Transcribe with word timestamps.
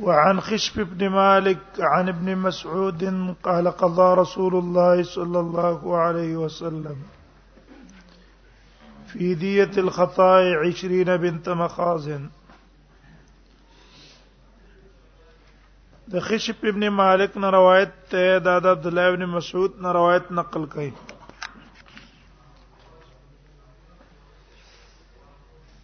وعن 0.00 0.40
خشب 0.40 0.80
بن 0.80 1.08
مالك 1.08 1.58
عن 1.80 2.08
ابن 2.08 2.36
مسعود 2.36 3.04
قال 3.42 3.68
قضى 3.70 4.14
رسول 4.20 4.54
الله 4.54 5.02
صلى 5.02 5.40
الله 5.40 5.96
عليه 5.98 6.36
وسلم 6.36 6.96
في 9.06 9.34
دية 9.34 9.70
الخطايا 9.78 10.58
عشرين 10.58 11.16
بنت 11.16 11.48
مخازن 11.48 12.28
د 16.08 16.18
خشب 16.20 16.64
ابن 16.72 16.88
مالک 16.88 17.36
نه 17.38 17.50
روایت 17.50 17.92
ته 18.10 18.38
د 18.38 18.48
عبد 18.68 18.86
الله 18.86 19.08
ابن 19.08 19.26
مسعود 19.36 19.74
نه 19.82 19.92
روایت 19.98 20.32
نقل 20.40 20.64
کړي 20.76 21.11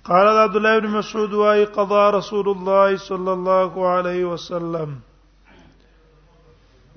قال 0.08 0.26
عبد 0.40 0.54
الله 0.58 0.78
بن 0.82 0.90
مسعود 0.96 1.32
واي 1.38 1.64
قضى 1.64 2.02
رسول 2.14 2.46
الله 2.50 2.94
صلى 3.06 3.32
الله 3.32 3.82
عليه 3.86 4.20
وسلم 4.28 4.92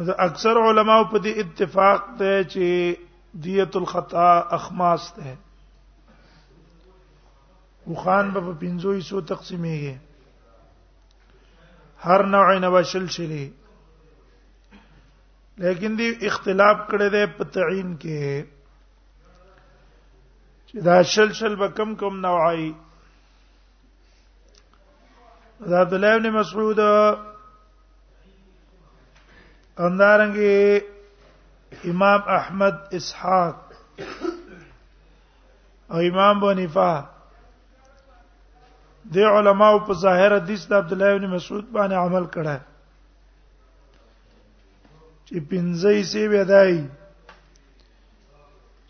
دا 0.09 0.13
اکثر 0.25 0.59
علما 0.67 0.99
په 1.05 1.19
دې 1.23 1.39
اتفاق 1.45 1.99
ته 2.19 2.31
چې 2.45 2.67
دیت 3.47 3.73
الخطا 3.81 4.31
اخماس 4.59 5.03
ته 5.17 5.29
وخان 7.87 8.27
په 8.37 8.41
500 8.63 9.29
تقسیمېږي 9.33 9.97
هر 12.09 12.21
نوع 12.37 12.51
نه 12.65 12.69
وشل 12.77 13.07
شلی 13.19 13.47
لیکن 15.63 15.91
دی 15.99 16.07
اختلاف 16.29 16.79
کړی 16.91 17.09
دی 17.15 17.23
په 17.37 17.43
تعین 17.57 17.91
کې 18.05 18.23
چې 20.71 20.75
دا 20.87 20.97
شلشل 21.13 21.55
به 21.61 21.69
کم 21.77 21.91
کم 22.01 22.15
نوعي 22.25 22.69
دا 25.75 25.81
عبد 25.85 25.93
الله 25.99 26.13
ابن 26.19 26.27
مسعود 26.39 26.79
اندارنګي 29.85 30.59
امام 31.95 32.21
احمد 32.39 32.75
اسحاق 33.01 33.57
او 35.93 36.01
امام 36.09 36.35
بنفا 36.41 36.91
د 39.15 39.17
علماء 39.37 39.73
په 39.87 39.93
ظاهر 40.05 40.31
حدیث 40.39 40.63
د 40.73 40.75
عبد 40.83 40.93
الله 41.01 41.11
ابن 41.21 41.27
مسعود 41.39 41.65
باندې 41.65 41.97
عمل 42.09 42.27
کړه 42.37 42.57
چې 45.33 45.41
پنځه 45.51 45.93
سی 46.11 46.23
ودای 46.33 46.73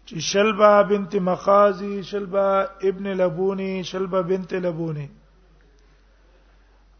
چې 0.07 0.15
شلبا 0.31 0.71
بنت 0.89 1.13
مخازي 1.29 1.95
شلبا 2.11 2.47
ابن 2.91 3.07
لبوني 3.21 3.73
شلبا 3.91 4.21
بنت 4.33 4.53
لبوني 4.65 5.07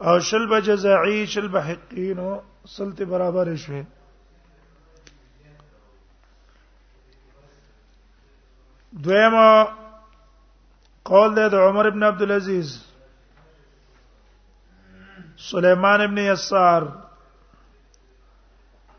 او 0.07 0.15
شلبا 0.31 0.59
جزعي 0.71 1.27
شلبا 1.35 1.61
حقينو 1.69 2.29
سلت 2.77 2.99
برابر 3.11 3.49
شوه 3.67 3.85
دویمه 9.05 9.51
قول 11.11 11.31
ده 11.37 11.49
د 11.49 11.55
عمر 11.55 11.87
ابن 11.89 12.03
عبد 12.15 12.23
العزيز 12.29 12.69
سليمان 15.51 16.01
ابن 16.01 16.19
يسار 16.31 16.93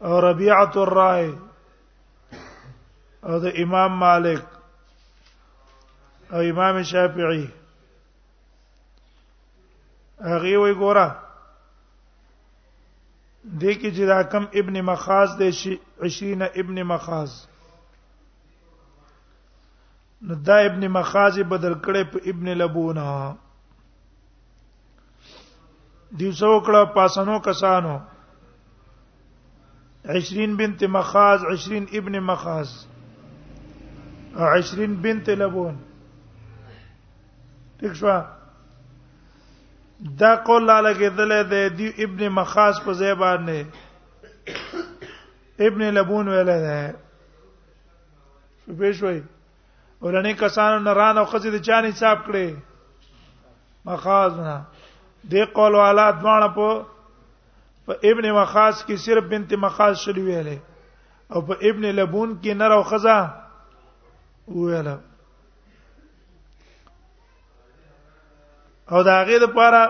او 0.03 0.19
ربيعه 0.19 0.71
الرای 0.77 1.29
او 3.23 3.39
د 3.39 3.45
امام 3.63 3.91
مالک 3.99 4.43
او 6.31 6.39
امام 6.49 6.83
شافعي 6.83 7.47
هغه 10.31 10.57
وی 10.63 10.73
ګوره 10.81 11.07
د 13.45 13.63
کې 13.79 13.89
چې 13.95 14.03
راکم 14.13 14.43
ابن 14.59 14.75
مخاز 14.91 15.29
د 15.39 15.41
20 16.03 16.43
ابن 16.61 16.83
مخاز 16.91 17.31
نو 20.27 20.35
دا 20.47 20.57
ابن 20.67 20.81
مخاز 20.99 21.35
بدل 21.39 21.73
کړي 21.83 22.03
په 22.13 22.17
ابن 22.31 22.47
لبونا 22.59 23.09
دیوسو 26.17 26.55
کړه 26.65 26.81
پاسانو 26.95 27.39
کسانو 27.47 27.99
عشرين 30.09 30.57
بنت 30.57 30.83
مخاز 30.83 31.43
عشرين 31.45 31.87
ابن 31.93 32.19
مخاز 32.21 32.87
او 34.35 34.45
عشرين 34.57 34.93
بنت 35.01 35.29
لبون 35.29 35.75
ٹھیک 37.79 37.93
شو 37.95 38.07
دا 40.19 40.33
قول 40.45 40.65
لګیدل 40.67 41.31
د 41.51 41.77
دی 41.77 41.87
ابن 42.03 42.27
مخاز 42.33 42.79
په 42.85 42.93
ځای 42.99 43.13
باندې 43.13 43.63
ابن 45.67 45.81
لبون 45.93 46.27
ویل 46.27 46.45
ده 46.45 46.93
شو 48.67 48.73
به 48.81 48.91
شوي 49.01 49.21
ورنه 50.01 50.33
کسانو 50.39 50.79
نران 50.85 51.17
او 51.17 51.25
خزې 51.25 51.49
د 51.49 51.65
چانه 51.65 51.87
حساب 51.89 52.25
کړي 52.25 52.53
مخاز 53.91 54.33
نه 54.39 54.63
دی 55.31 55.45
قول 55.55 55.75
والا 55.75 56.09
دوانه 56.11 56.47
په 56.57 56.85
په 57.85 57.93
ابن 58.09 58.25
مخاص 58.31 58.83
کې 58.85 58.95
صرف 59.05 59.23
بنت 59.31 59.53
مخاص 59.63 59.95
شلو 60.05 60.21
ویلې 60.25 60.57
او 61.33 61.39
په 61.47 61.53
ابن 61.69 61.83
لبون 61.95 62.29
کې 62.43 62.51
نر 62.61 62.71
او 62.77 62.83
خزا 62.91 63.17
ویل 64.47 64.87
او 64.87 64.91
دا 69.09 69.17
غې 69.27 69.37
د 69.43 69.45
پاره 69.55 69.83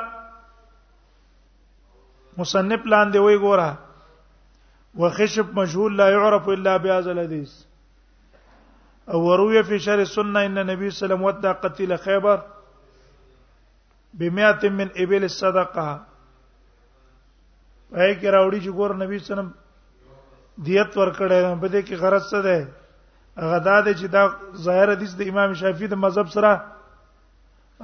مصنف 2.38 2.82
لاندې 2.94 3.20
وی 3.26 3.38
ګوره 3.44 3.72
وخشب 5.02 5.48
مجهول 5.60 5.92
لا 5.98 6.08
يعرف 6.14 6.44
الا 6.56 6.74
بهذا 6.78 7.12
الحديث 7.12 7.52
او 9.14 9.20
وروي 9.30 9.60
في 9.70 9.78
شر 9.80 10.00
السنه 10.00 10.40
ان 10.46 10.58
النبي 10.64 10.86
صلى 10.90 10.96
الله 10.96 10.96
عليه 10.98 11.02
وسلم 11.16 11.22
ودع 11.22 11.52
قتيل 11.52 12.00
خيبر 12.00 12.40
بمئة 14.14 14.70
من 14.70 14.88
ابل 15.04 15.24
الصدقه 15.24 16.13
اې 18.02 18.14
کې 18.20 18.28
راوړي 18.36 18.60
چې 18.64 18.72
ګور 18.78 18.92
نبی 19.02 19.20
سلام 19.28 19.50
دیت 20.66 20.92
ورکړې 21.00 21.40
په 21.64 21.68
دې 21.74 21.82
کې 21.90 21.96
غرض 22.02 22.26
څه 22.32 22.40
ده 22.46 22.58
هغه 23.42 23.60
دا 23.68 23.76
ده 23.86 23.92
چې 24.00 24.08
دا 24.16 24.24
ظاهر 24.68 24.88
حدیث 24.94 25.14
د 25.18 25.22
امام 25.34 25.54
شافعي 25.62 25.88
د 25.92 25.96
مذهب 26.06 26.28
سره 26.36 26.52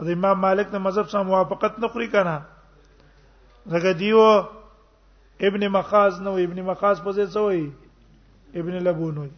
د 0.06 0.08
امام 0.18 0.38
مالک 0.42 0.68
د 0.74 0.78
مذهب 0.86 1.08
سره 1.14 1.24
موافقت 1.30 1.78
نه 1.84 1.88
خوري 1.94 2.08
کنه 2.16 2.36
زګه 3.74 3.92
دیو 4.02 4.26
ابن 5.50 5.68
مخاز 5.78 6.20
نو 6.26 6.32
ابن 6.46 6.60
مخاز 6.72 7.02
په 7.06 7.12
ځای 7.18 7.26
څه 7.34 7.40
وایي 7.46 7.70
ابن 8.62 8.74
لبون 8.90 9.18
وایي 9.18 9.34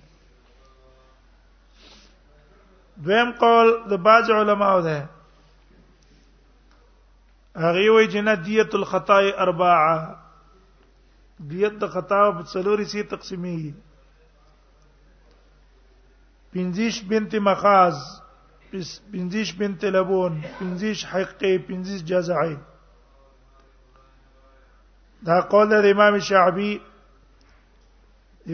دویم 3.04 3.32
قول 3.44 3.76
د 3.92 4.04
باج 4.08 4.32
علماو 4.40 4.82
ده 4.88 4.98
هغه 7.66 7.90
وایي 7.90 8.08
چې 8.12 8.20
نه 8.32 8.36
دیت 8.50 8.76
الخطای 8.82 9.34
اربعه 9.48 10.16
دیت 11.50 11.74
د 11.82 11.88
خطاب 11.94 12.34
څلوري 12.54 12.86
سي 12.94 13.04
تقسیمي 13.14 13.58
پنځیش 16.54 16.96
بنت 17.10 17.36
مخاز 17.44 17.98
پنځیش 19.12 19.54
بنت 19.60 19.86
لبون 19.96 20.34
پنځیش 20.60 21.06
حقه 21.14 21.56
پنځیش 21.68 22.04
جزعه 22.12 22.58
دا 25.32 25.40
قول 25.54 25.68
د 25.70 25.86
امام 25.94 26.20
شعبي 26.30 26.72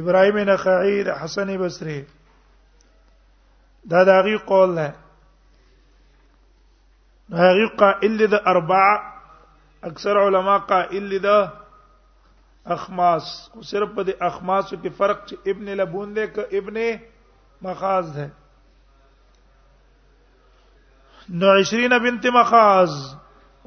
ابراهيم 0.03 0.37
نخعي 0.53 0.95
د 1.09 1.19
حسن 1.23 1.49
بصري 1.65 1.99
دا 3.93 3.99
دغه 4.13 4.37
قول 4.51 4.73
نه 4.79 4.89
هغه 7.43 7.67
قائل 7.81 8.17
د 8.25 8.35
اربعه 8.51 8.93
اکثر 9.91 10.15
علما 10.25 10.57
قائل 10.73 11.09
د 11.29 11.47
اخماس 12.75 13.27
خو 13.51 13.61
صرف 13.69 13.89
په 13.97 14.03
دې 14.07 14.13
اخماسو 14.29 14.75
کې 14.81 14.89
فرق 14.97 15.17
چې 15.27 15.35
ابن 15.53 15.67
لبون 15.81 16.07
دی 16.15 16.25
ک 16.37 16.39
ابن 16.59 16.75
مخاز 17.67 18.05
دی 18.15 18.25
نو 21.41 21.47
20 21.59 22.05
بنت 22.07 22.23
مخاز 22.39 22.91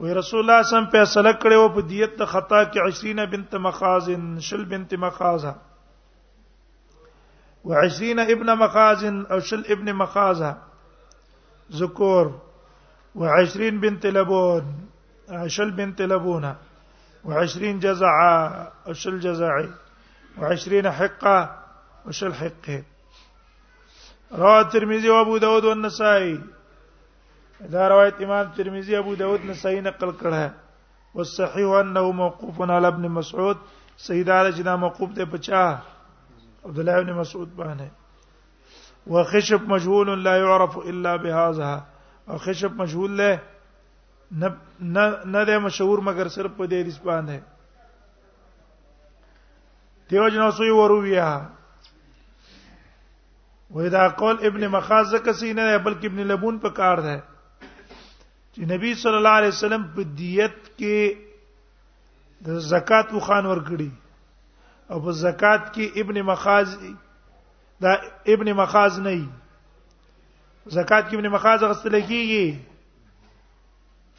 وی 0.03 0.11
رسول 0.19 0.41
الله 0.43 0.59
صم 0.73 0.85
په 0.93 1.01
سلک 1.15 1.37
کړي 1.43 1.55
او 1.63 1.69
په 1.79 1.83
دیت 1.95 2.13
ته 2.21 2.25
خطا 2.35 2.61
کې 2.69 2.79
20 3.15 3.33
بنت 3.37 3.53
مخاز 3.69 4.07
شل 4.51 4.63
بنت 4.77 4.91
مخاز 5.09 5.45
و 5.47 5.49
20 7.75 8.29
ابن 8.37 8.49
مخاز 8.65 9.01
او 9.13 9.39
شل 9.51 9.63
ابن 9.77 9.89
مخاز 10.05 10.41
ذکور 11.83 12.27
و 12.29 12.31
20 13.27 13.85
بنت 13.85 14.05
لبون 14.19 14.65
شل 15.57 15.71
بنت 15.81 15.99
لبونه 16.15 16.53
وعشرين 17.25 17.79
جزعة 17.79 18.73
وش 18.87 19.07
الجزع 19.09 19.65
وعشرين 20.39 20.91
حقة 20.91 21.57
وش 22.07 22.25
الحقة 22.25 22.83
روى 24.33 24.61
الترمذي 24.61 25.11
وابو 25.11 25.37
داود 25.37 25.65
والنسائي 25.65 26.41
اذا 27.65 27.89
روى 27.89 28.09
امام 28.09 28.47
الترمذي 28.47 28.97
ابو 28.99 29.15
داود 29.15 29.41
نسائی 29.45 29.81
نقل 29.81 30.13
كره 30.13 30.55
والصحيح 31.15 31.69
انه 31.73 32.13
موقوف 32.13 32.61
على 32.71 32.89
ابن 32.89 33.09
مسعود 33.09 33.57
سید 33.97 34.31
علي 34.31 34.53
جنا 34.53 34.77
موقوف 34.77 35.11
ده 35.13 35.25
بچا 35.25 35.79
عبد 36.67 36.79
الله 36.79 37.03
بن 37.03 37.13
مسعود 37.15 37.57
بانه 37.57 37.91
وخشب 39.07 39.69
مجهول 39.69 40.23
لا 40.25 40.37
يعرف 40.37 40.79
الا 40.79 41.17
بهذا 41.17 41.83
وخشب 42.29 42.77
مجهول 42.83 43.17
له 43.19 43.39
نه 44.31 44.57
نه 44.81 45.45
د 45.45 45.57
مشهور 45.63 45.99
مگر 46.09 46.29
صرف 46.35 46.51
په 46.57 46.65
دې 46.73 46.83
رسپان 46.89 47.27
ده 47.31 47.41
دیو 50.11 50.29
جنا 50.35 50.51
سوی 50.59 50.71
ورویا 50.77 51.27
وېدا 53.75 54.09
قول 54.21 54.37
ابن 54.51 54.67
مخازه 54.77 55.19
کسي 55.31 55.53
نه 55.53 55.79
بلکې 55.79 56.07
ابن 56.11 56.19
لبون 56.33 56.59
په 56.67 56.71
کار 56.79 57.01
ده 57.09 57.17
چې 58.55 58.61
نبی 58.75 58.95
صلی 59.03 59.17
الله 59.23 59.31
علیه 59.41 59.49
وسلم 59.57 59.83
په 59.99 60.03
دیت 60.23 60.57
کې 60.79 61.17
د 62.49 62.59
زکات 62.71 63.13
وخان 63.19 63.45
ورګړي 63.53 63.91
او 64.91 65.01
په 65.05 65.11
زکات 65.25 65.69
کې 65.75 66.01
ابن 66.05 66.23
مخاز 66.33 66.79
دا 67.83 67.93
ابن 68.35 68.53
مخاز 68.65 68.99
نه 68.99 69.29
زکات 70.81 71.07
کې 71.11 71.15
ابن 71.19 71.29
مخاز 71.39 71.63
غسل 71.71 72.01
کیږي 72.01 72.70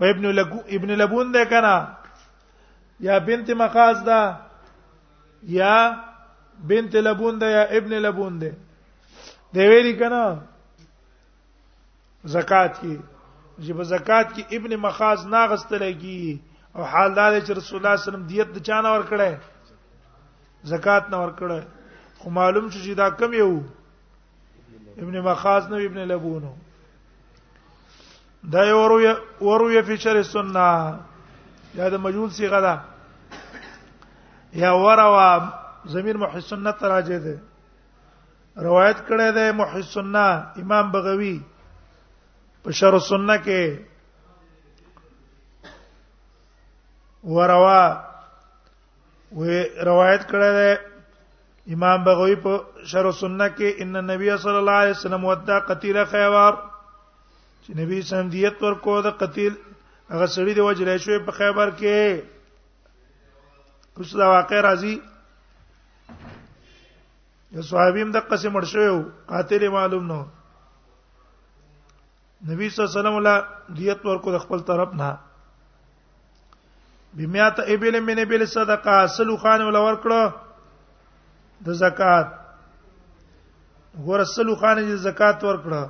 و 0.02 0.06
ابن 0.06 0.22
لگو 0.36 0.60
ابن 0.76 0.92
لبون 1.00 1.32
ده 1.32 1.46
کنا 1.46 1.98
یا 3.00 3.20
بنت 3.20 3.50
مقاز 3.50 4.04
ده 4.04 4.36
یا 5.44 5.96
بنت 6.68 6.96
لبون 6.96 7.38
ده 7.40 7.46
یا 7.46 7.64
ابن 7.78 7.94
لبون 7.94 8.40
ده 8.40 8.54
دی 9.54 9.60
ویلی 9.60 9.94
کنا 10.00 10.42
زکات 12.24 12.82
کی 12.82 12.98
چې 13.66 13.72
په 13.78 13.84
زکات 13.84 14.28
کې 14.36 14.44
ابن 14.58 14.76
مخاز 14.82 15.26
ناغستل 15.28 15.94
کی 16.02 16.42
او 16.76 16.84
حال 16.84 17.14
دا 17.16 17.42
چې 17.46 17.52
رسول 17.58 17.78
الله 17.78 17.96
صلی 17.96 17.98
الله 17.98 17.98
علیه 18.00 18.10
وسلم 18.10 18.26
دیت 18.28 18.48
د 18.56 18.60
چانه 18.68 18.90
ور 18.94 19.04
کړه 19.10 19.32
زکات 20.74 21.10
نه 21.12 21.18
ور 21.22 21.34
کړه 21.42 21.62
خو 22.22 22.30
معلوم 22.30 22.70
شو 22.70 22.80
چې 22.80 22.94
دا 22.98 23.10
کم 23.10 23.34
یو 23.34 23.62
ابن 24.98 25.20
مخاز 25.30 25.70
نو 25.70 25.76
ابن 25.86 25.98
لبونو 26.14 26.54
دا 28.44 28.62
وروي 28.76 29.16
وروي 29.42 29.82
په 29.86 29.96
شر 30.02 30.24
سنه 30.24 31.00
یا 31.78 31.90
د 31.90 31.94
مجهول 32.02 32.32
صيغه 32.32 32.60
ده 32.66 32.76
یا 34.54 34.72
وروا 34.74 35.50
زمير 35.86 36.18
محي 36.18 36.42
سنت 36.50 36.84
راجه 36.84 37.18
ده 37.18 37.36
روایت 38.58 38.98
کړه 39.08 39.30
ده 39.38 39.52
محي 39.54 39.82
سنه 39.84 40.28
امام 40.62 40.92
بغوي 40.92 41.42
په 42.64 42.72
شر 42.72 43.00
سنه 43.00 43.38
کې 43.46 43.64
وروا 47.24 47.86
و 49.38 49.46
روایت 49.92 50.22
کړه 50.30 50.52
ده 50.58 50.70
امام 51.74 52.04
بغوی 52.04 52.36
په 52.36 52.54
شر 52.90 53.12
سنه 53.12 53.48
کې 53.58 53.70
ان 53.82 53.96
النبي 53.96 54.38
صلی 54.38 54.58
الله 54.58 54.78
علیه 54.84 54.94
وسلم 55.00 55.26
ودا 55.26 55.60
قتیل 55.60 56.04
خیوار 56.06 56.54
چې 57.72 57.80
نبی 57.84 57.98
سندیت 58.08 58.56
ورکو 58.64 58.94
د 59.04 59.06
قتیل 59.20 59.54
هغه 60.14 60.28
سړی 60.36 60.54
دی 60.56 60.62
وجلې 60.64 60.96
شوې 61.04 61.20
په 61.28 61.32
خیبر 61.40 61.68
کې 61.82 62.00
اوس 63.98 64.10
دا 64.22 64.28
واقع 64.30 64.60
راځي 64.66 64.94
یو 67.58 67.62
صحابیم 67.68 68.10
د 68.16 68.18
قسم 68.32 68.52
مرشو 68.56 68.96
قاتل 69.30 69.62
معلوم 69.76 70.04
نو 70.14 70.22
نبی 72.48 72.70
صلی 72.70 72.84
الله 72.84 72.92
علیه 72.92 72.94
وسلم 73.02 73.18
لا 73.30 73.36
دیت 73.80 74.00
ورکو 74.10 74.28
د 74.36 74.38
خپل 74.48 74.60
طرف 74.72 74.90
نه 75.04 75.12
بمیات 77.20 77.60
ابل 77.68 77.96
من 78.10 78.18
ابل 78.26 78.42
صدقه 78.58 78.96
سلو 79.16 79.36
خان 79.46 79.60
ول 79.70 79.76
ورکړه 79.84 80.22
د 81.70 81.80
زکات 81.86 82.28
ګور 84.10 84.24
سلو 84.36 84.54
خان 84.66 84.78
د 84.92 84.94
زکات 85.08 85.40
ورکړه 85.52 85.82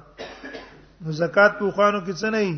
نو 1.06 1.10
زکات 1.18 1.54
په 1.60 1.70
خوانو 1.76 2.00
کې 2.06 2.14
څه 2.22 2.30
نه 2.36 2.42
وي 2.46 2.56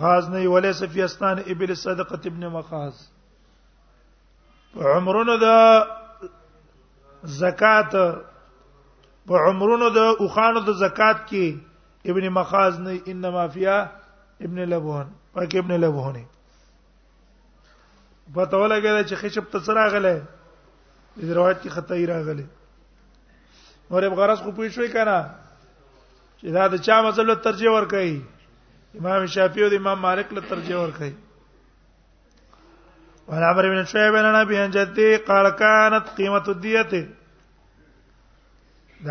غاز 0.00 0.24
نه 0.32 0.40
ولا 0.54 0.72
سفیستان 0.80 1.36
ابل 1.52 1.70
صدقه 1.82 2.20
ابن 2.30 2.42
مخاز 2.56 2.96
عمرونو 4.94 5.34
د 5.42 5.44
زکات 7.36 7.92
په 9.26 9.34
عمرونو 9.46 9.86
د 9.94 9.98
اوخانو 10.26 10.60
د 10.66 10.68
زکات 10.82 11.18
کې 11.28 12.10
ابن 12.12 12.24
مخاز 12.40 12.74
نه 12.88 12.92
انما 13.14 13.46
فیا 13.56 13.78
ابن 14.48 14.58
لبون 14.74 15.14
پکې 15.34 15.58
ابن 15.62 15.72
لبونه 15.86 16.24
په 18.34 18.44
تو 18.44 18.66
لګیدا 18.66 19.02
چې 19.08 19.14
خشب 19.22 19.48
ته 19.56 19.64
سره 19.70 19.86
غلې 19.96 21.24
د 21.24 21.36
روایت 21.40 21.58
کې 21.62 21.70
خطا 21.70 21.94
یې 22.02 22.06
راغلې 22.14 22.46
مورې 23.90 24.06
بغرس 24.16 24.38
خو 24.44 24.50
پوښوي 24.52 24.90
کنه 24.98 25.18
چې 26.40 26.48
دا 26.56 26.66
د 26.72 26.74
چا 26.86 26.96
مذهب 27.04 27.24
له 27.30 27.34
ترجیح 27.48 27.70
ور 27.72 27.84
کوي 27.92 28.14
امام 29.00 29.20
شافعي 29.34 29.62
او 29.64 29.70
امام 29.76 29.98
مالک 30.06 30.28
له 30.36 30.40
ترجیح 30.50 30.76
ور 30.78 30.90
کوي 30.98 31.14
وعن 33.28 33.42
عمرو 33.50 33.68
بن 33.74 33.80
شعيب 33.90 34.12
بن 34.14 34.24
ابي 34.40 34.56
عن 34.62 34.70
جدي 34.76 35.10
قال 35.28 35.46
كانت 35.50 36.04
قيمه 36.18 36.44
الديه 36.48 36.82
دا 36.92 37.00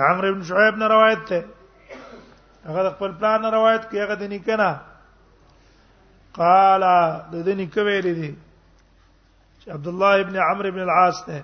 عمرو 0.09 0.33
بن 0.33 0.41
شعيب 0.49 0.75
نه 0.77 0.87
روایت 0.93 1.21
ده 1.29 1.41
هغه 2.65 2.89
خپل 2.91 3.11
پلان 3.19 3.37
نه 3.41 3.49
روایت 3.57 3.83
کوي 3.89 3.99
هغه 4.03 4.13
د 4.21 4.23
نکنا 4.37 4.71
قال 6.39 6.81
د 6.85 6.87
دې 7.45 7.53
نک 7.61 7.73
ویلې 7.85 8.13
دي 8.21 8.31
چې 9.61 9.65
عبد 9.75 9.87
الله 9.91 10.11
ابن 10.21 10.35
عمرو 10.49 10.71
بن 10.77 10.81
العاص 10.85 11.19
نه 11.29 11.39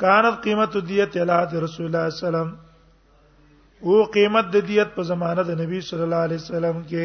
كانت 0.00 0.34
قيمه 0.44 0.70
الديه 0.76 1.10
الى 1.16 1.34
رسول 1.64 1.86
الله 1.86 1.86
صلى 1.86 1.86
الله 1.94 2.06
عليه 2.08 2.24
وسلم 2.26 2.50
او 3.86 3.94
قیمت 4.16 4.44
د 4.54 4.66
دیت 4.68 4.88
په 4.96 5.02
زمانه 5.12 5.42
د 5.48 5.56
نبی 5.60 5.78
صلی 5.88 6.02
الله 6.06 6.20
علیه 6.26 6.40
وسلم 6.44 6.76
کې 6.88 7.04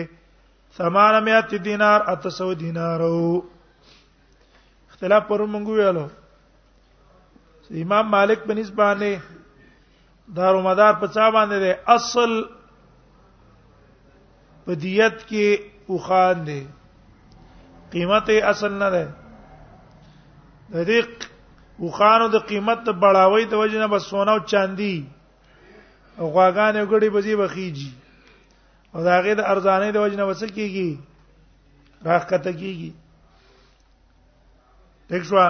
800 0.76 1.64
دینار 1.68 2.00
800 2.12 2.56
دینار 2.64 3.00
او 3.10 3.16
اختلاف 4.90 5.24
پر 5.28 5.40
مونږ 5.56 5.66
ویلو 5.76 6.06
امام 7.84 8.06
مالک 8.16 8.40
په 8.52 8.58
نسبانه 8.62 9.12
دارو 10.40 10.62
مدار 10.70 10.94
په 11.04 11.08
څا 11.18 11.26
باندې 11.36 11.58
دی 11.64 11.74
اصل 11.96 12.32
په 14.66 14.72
دیت 14.88 15.18
کې 15.30 15.48
اوخان 15.94 16.46
دی 16.48 16.62
قیمت 17.94 18.28
اصل 18.56 18.74
نه 18.82 18.90
ده 18.98 19.06
د 20.74 20.78
دې 20.90 21.00
اوخانو 21.86 22.28
د 22.36 22.50
قیمت 22.50 22.90
بڑاوي 23.06 23.46
د 23.52 23.64
وجنه 23.64 23.88
بس 23.94 24.02
سونه 24.16 24.32
او 24.32 24.40
چاندي 24.52 24.96
او 26.20 26.28
غواګانې 26.36 26.82
ګړي 26.92 27.10
بزی 27.16 27.36
بخیږي 27.42 27.92
او 28.96 29.00
دا 29.08 29.16
غي 29.24 29.34
د 29.40 29.42
ارزانې 29.52 29.90
د 29.94 29.98
وجنه 30.06 30.24
وسه 30.30 30.48
کیږي 30.58 30.90
راخ 32.08 32.24
کته 32.30 32.52
کیږي 32.62 32.92
دښوا 35.10 35.48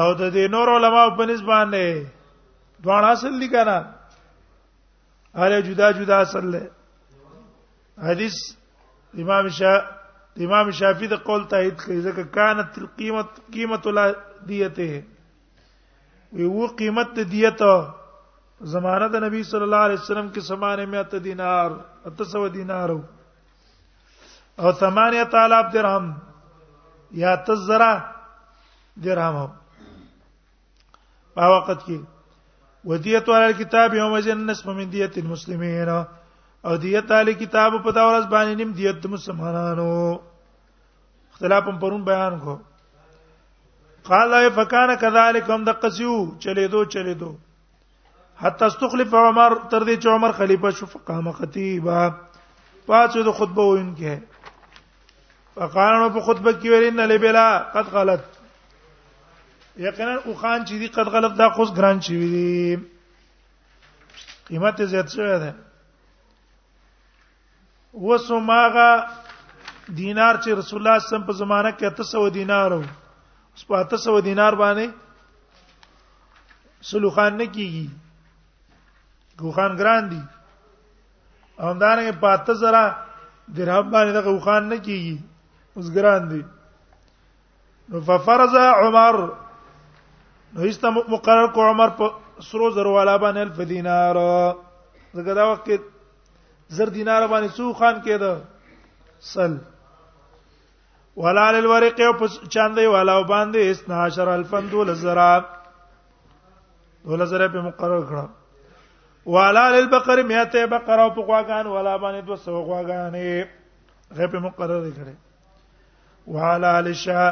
او 0.00 0.08
د 0.20 0.22
دې 0.36 0.44
نور 0.54 0.66
علماء 0.76 1.06
په 1.18 1.22
نسبت 1.30 1.48
باندې 1.50 1.84
دوه 2.82 2.96
اصل 3.12 3.32
دي 3.42 3.48
کنه 3.54 3.78
هر 5.40 5.52
جدا 5.68 5.88
جدا 5.98 6.16
اصل 6.26 6.44
له 6.54 6.62
حدیث 8.08 8.36
امام 9.22 9.46
شاه 9.58 9.78
امام 10.46 10.66
شافعی 10.78 11.06
د 11.12 11.16
قول 11.28 11.42
تایید 11.52 11.74
کوي 11.84 12.00
ځکه 12.08 12.22
کانت 12.36 12.70
القیمت 12.80 13.28
قیمت 13.54 13.84
لا 13.98 14.06
دیته 14.48 14.92
وی 16.36 16.44
وو 16.54 16.66
قیمت 16.80 17.12
دیته 17.34 17.72
زمانہ 18.66 19.04
د 19.14 19.22
نبی 19.22 19.42
صلی 19.50 19.62
الله 19.62 19.82
علیه 19.88 20.00
وسلم 20.02 20.28
کې 20.28 20.40
سمانه 20.50 21.02
100 21.02 21.22
دینار 21.24 21.70
800 22.10 22.54
دینار 22.54 22.88
او 22.90 24.70
8000 24.70 25.72
درهم 25.72 26.12
یا 27.22 27.34
تزرا 27.48 27.92
درهم 29.04 29.50
په 31.34 31.46
وخت 31.54 31.86
کې 31.86 32.00
ودیت 32.84 33.28
علی 33.28 33.44
الكتاب 33.44 33.94
یوم 33.94 34.18
جنس 34.28 34.66
من 34.66 34.90
دیت 34.92 35.18
المسلمین 35.18 35.88
او 35.88 36.76
دیت 36.82 37.10
علی 37.12 37.34
کتاب 37.34 37.72
په 37.84 37.90
دا 37.92 38.04
ورځ 38.10 38.26
باندې 38.28 38.54
نیم 38.56 38.72
دیت 38.72 39.06
مسلمانانو 39.06 40.18
اختلاف 41.32 41.64
هم 41.68 41.78
پرون 41.78 42.02
بیان 42.04 42.38
کو 42.40 42.58
قال 44.08 44.32
فکان 44.54 44.94
کذالک 45.00 45.50
هم 45.50 45.64
د 45.64 45.80
قسیو 45.84 46.24
چلے 46.40 46.66
دو 46.74 46.84
چلے 46.96 47.14
دو 47.22 47.36
حتی 48.40 48.64
استخلف 48.64 49.14
عمر 49.14 49.54
تر 49.70 49.84
دې 49.86 49.94
چې 50.02 50.08
عمر 50.16 50.32
خلیفہ 50.38 50.70
شو 50.78 50.86
فقام 50.90 51.30
خطیبا 51.38 52.02
پاتې 52.90 53.24
د 53.28 53.32
خطبه 53.38 53.64
وینکه 53.68 54.18
فقانو 55.54 56.10
په 56.18 56.26
خطبه 56.28 56.52
کې 56.58 56.68
ویل 56.74 56.86
ان 56.90 57.08
لبلا 57.14 57.46
قد 57.74 57.90
غلط 57.96 58.38
یقینا 59.88 60.14
او 60.18 60.34
خان 60.42 60.66
چې 60.66 60.74
دې 60.74 60.94
قد 60.98 61.10
غلط 61.16 61.34
دا 61.42 61.48
خوش 61.58 61.72
ګران 61.80 62.00
چی 62.08 62.16
وی 62.20 62.76
قیمت 64.52 64.82
زیات 64.94 65.10
شوی 65.18 65.38
ده 65.44 65.52
وسماغه 68.06 68.88
دینار 70.02 70.40
چې 70.44 70.58
رسول 70.64 70.86
الله 70.86 70.98
صم 71.10 71.26
په 71.28 71.32
زمانہ 71.44 71.74
کې 71.78 72.02
300 72.06 72.30
دینار 72.42 72.72
وو 72.78 72.84
اوس 72.86 73.70
په 73.72 73.86
300 74.00 74.24
دینار 74.32 74.62
باندې 74.66 76.44
سلوخان 76.92 77.36
نه 77.42 77.46
کیږي 77.52 77.88
ګوخان 79.42 79.72
ګران 79.80 80.02
دي 80.12 80.20
همدارنګه 81.66 82.14
پاته 82.22 82.54
زرا 82.62 82.84
درهم 83.56 83.86
باندې 83.92 84.12
دغه 84.18 84.30
ګوخان 84.36 84.62
نه 84.72 84.76
کیږي 84.86 85.16
اوس 85.76 85.86
ګران 85.96 86.22
دي 86.30 86.42
نو 87.90 87.96
ففرض 88.08 88.54
عمر 88.80 89.14
نو 90.52 90.58
هیڅ 90.64 90.78
مقرر 91.14 91.46
کو 91.56 91.60
عمر 91.70 91.88
په 91.98 92.06
سرو 92.48 92.70
زر 92.76 92.86
والا 92.98 93.16
باندې 93.22 93.42
الف 93.44 93.58
دینار 93.72 94.16
زګه 95.16 95.32
دا 95.38 95.44
وخت 95.50 95.62
کې 95.66 95.76
زر 96.76 96.88
دینار 96.96 97.22
باندې 97.32 97.48
سو 97.56 97.72
خان 97.80 97.96
کېده 98.06 98.32
سل 99.32 99.52
ولا 101.22 101.46
للورق 101.54 102.00
او 102.06 102.12
چاندې 102.52 102.86
والا 102.94 103.14
باندې 103.22 103.60
12000 103.86 104.34
الف 104.38 104.52
دول 104.72 104.94
زرا 105.04 105.30
دول 107.04 107.24
زرا 107.32 107.46
په 107.54 107.60
مقرر 107.68 108.02
کړه 108.10 108.26
والا 109.28 109.70
للبقر 109.80 110.22
میاته 110.22 110.66
بقره 110.66 111.02
او 111.02 111.10
پغواغان 111.14 111.66
ولا 111.66 111.96
باندې 112.02 112.24
دو 112.26 112.36
سو 112.36 112.60
غواغانې 112.62 113.46
غیب 114.18 114.36
مقرر 114.44 114.84
کړي 114.90 115.14
والا 116.36 116.70
لشا 116.86 117.24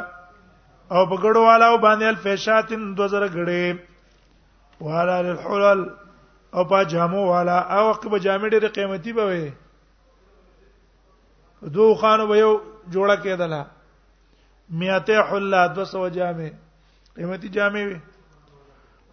او 0.90 1.04
بغړو 1.12 1.36
والا 1.46 1.66
او 1.68 1.78
باندې 1.78 2.02
الفشاتن 2.14 2.82
دو 2.98 3.06
زر 3.12 3.24
غړي 3.28 3.78
والا 4.88 5.22
للحلل 5.28 5.80
او 6.54 6.64
په 6.72 6.82
جامو 6.90 7.22
والا 7.28 7.56
او 7.78 7.84
قب 7.92 8.18
جامې 8.18 8.48
ډېر 8.50 8.68
قیمتي 8.74 9.12
به 9.12 9.26
وي 9.30 9.46
دوه 11.78 11.94
خانو 12.02 12.26
به 12.26 12.36
یو 12.42 12.52
جوړه 12.90 13.16
کېدله 13.22 13.62
میاته 14.80 15.22
حلل 15.30 15.58
دو 15.80 15.84
سو 15.94 16.04
جامې 16.08 16.50
قیمتي 17.16 17.48
جامې 17.56 17.82
وي 17.88 17.98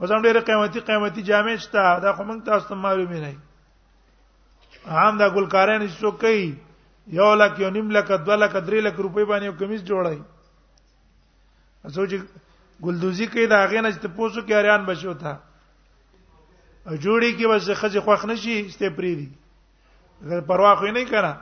وزم 0.04 0.22
ډېر 0.26 0.38
قیمتي 0.48 0.80
قیمتي 0.90 1.22
جامې 1.30 1.56
شته 1.64 1.84
دا 2.06 2.12
خو 2.16 2.24
موږ 2.28 2.40
تاسو 2.50 2.68
ته 2.70 2.76
معلومې 2.86 3.20
نه 3.24 3.34
عام 5.00 5.18
دا 5.20 5.28
ګلکاران 5.36 5.82
چې 5.88 6.00
څوک 6.00 6.20
کوي 6.24 6.56
یو 7.20 7.30
لک 7.36 7.60
یو 7.64 7.70
نیم 7.76 7.92
لک 7.98 8.08
دو 8.30 8.36
لک 8.40 8.52
درې 8.68 8.80
لک 8.88 8.96
روپۍ 9.08 9.26
باندې 9.30 9.46
یو 9.46 9.56
کمیس 9.60 9.82
جوړای 9.90 10.20
اسو 11.86 12.06
چې 12.08 12.18
ګلدوزی 12.88 13.28
کوي 13.36 13.46
دا 13.54 13.60
غینې 13.70 13.92
چې 13.92 14.08
پوسو 14.18 14.42
کې 14.42 14.54
اریان 14.58 14.84
بشو 14.90 15.14
تا 15.24 15.32
جوړی 17.04 17.32
کې 17.38 17.46
بس 17.52 17.64
خځه 17.80 18.02
خوښ 18.08 18.22
نشي 18.34 18.54
استه 18.66 18.90
پری 19.00 19.14
دي 19.22 19.30
اگر 20.26 20.42
پروا 20.52 20.74
خو 20.82 20.88
نه 20.92 21.06
کړه 21.06 21.34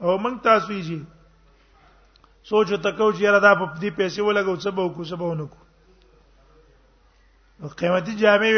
او 0.00 0.16
موږ 0.24 0.40
تاسو 0.48 0.72
یې 0.72 0.98
سوچ 2.54 2.68
تکو 2.88 3.12
چې 3.12 3.24
را 3.24 3.38
دا 3.38 3.54
په 3.54 3.76
دې 3.80 3.90
پیسې 3.96 4.20
ولګو 4.28 4.56
څه 4.62 4.70
به 4.70 4.82
وکړو 4.86 5.08
څه 5.10 5.16
به 5.24 5.28
ونکړو 5.32 5.65
قیمتي 7.64 8.14
جامع 8.20 8.52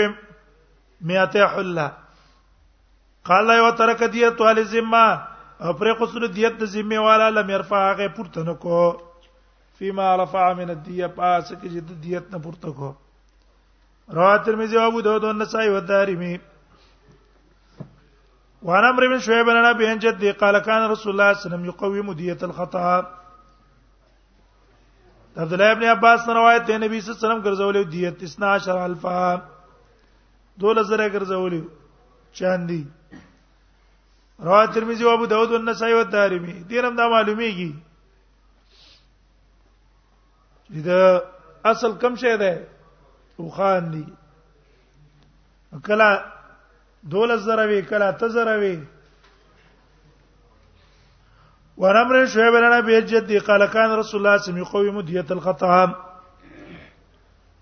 میاته 1.08 1.46
حله 1.54 1.88
قال 3.30 3.48
یو 3.56 3.70
ترک 3.80 4.02
دیت 4.14 4.40
وال 4.40 4.62
ذمه 4.64 5.04
او 5.64 5.72
پر 5.78 5.92
قصر 6.00 6.26
دیت 6.38 6.52
د 6.60 6.64
ذمه 6.72 6.98
والا 7.08 7.28
لم 7.30 7.50
يرفع 7.50 7.82
هغه 7.90 8.08
پورته 8.16 8.42
نکو 8.48 8.80
فيما 9.78 10.16
رفع 10.22 10.46
من 10.60 10.70
الديه 10.70 11.06
پاس 11.06 11.48
کې 11.48 11.68
جد 11.76 12.00
دیت 12.04 12.24
نه 12.34 12.38
پورته 12.46 12.72
کو 12.80 12.92
رواه 14.18 14.36
ترمذی 14.48 14.76
او 14.78 14.86
ابو 14.86 15.00
داود 15.08 15.24
او 15.24 15.32
نسائی 15.32 15.68
او 15.68 15.80
دارمی 15.92 16.34
وانا 18.62 18.88
امر 18.88 19.06
بن 19.08 19.18
شعيب 19.18 19.46
بن 19.46 19.56
ابي 19.64 19.86
انجد 19.92 20.24
قال 20.40 20.58
كان 20.58 20.90
رسول 20.90 21.12
الله 21.12 21.32
صلى 21.32 21.32
الله 21.32 21.32
عليه 21.32 21.46
وسلم 21.46 21.64
يقوم 21.64 22.12
ديه 22.12 22.38
الخطا 22.42 23.18
عبد 25.38 25.52
الله 25.52 25.70
ابن 25.72 25.84
عباس 25.88 26.28
روایت 26.28 26.64
ته 26.66 26.76
نبی 26.84 27.00
صلی 27.00 27.10
الله 27.10 27.20
علیه 27.20 27.26
وسلم 27.28 27.42
ګرځولې 27.46 27.82
دیت 27.92 28.22
12 28.22 28.78
الفا 28.84 29.34
2000 30.62 31.04
ګرځولې 31.12 31.60
چاندي 32.38 32.82
روایت 34.48 34.72
ترمذی 34.78 35.04
او 35.04 35.10
ابو 35.10 35.26
داود 35.32 35.52
او 35.52 35.58
نسائی 35.62 35.92
او 35.94 36.02
دارمی 36.14 36.52
دیرم 36.72 36.96
دا 36.96 37.06
معلومیږي 37.08 37.72
چې 40.66 40.80
دا 40.84 41.22
اصل 41.72 41.92
کم 42.02 42.16
شی 42.22 42.36
ده 42.36 42.66
او 43.38 43.48
خان 43.58 43.90
دی 43.92 44.04
کله 45.90 46.08
2000 47.14 47.66
وی 47.70 47.82
کله 47.92 48.08
1000 48.22 48.56
وی 48.60 48.76
ورمر 51.78 52.24
شعيب 52.26 52.52
بن 52.52 52.64
ابي 52.64 53.00
جدي 53.00 53.38
قال 53.38 53.64
كان 53.66 53.90
رسول 53.98 54.20
الله 54.20 54.36
صلى 54.36 54.54
الله 54.62 54.68
عليه 54.70 54.88
يقوم 54.88 55.00
دية 55.00 55.24
الخطا 55.30 55.94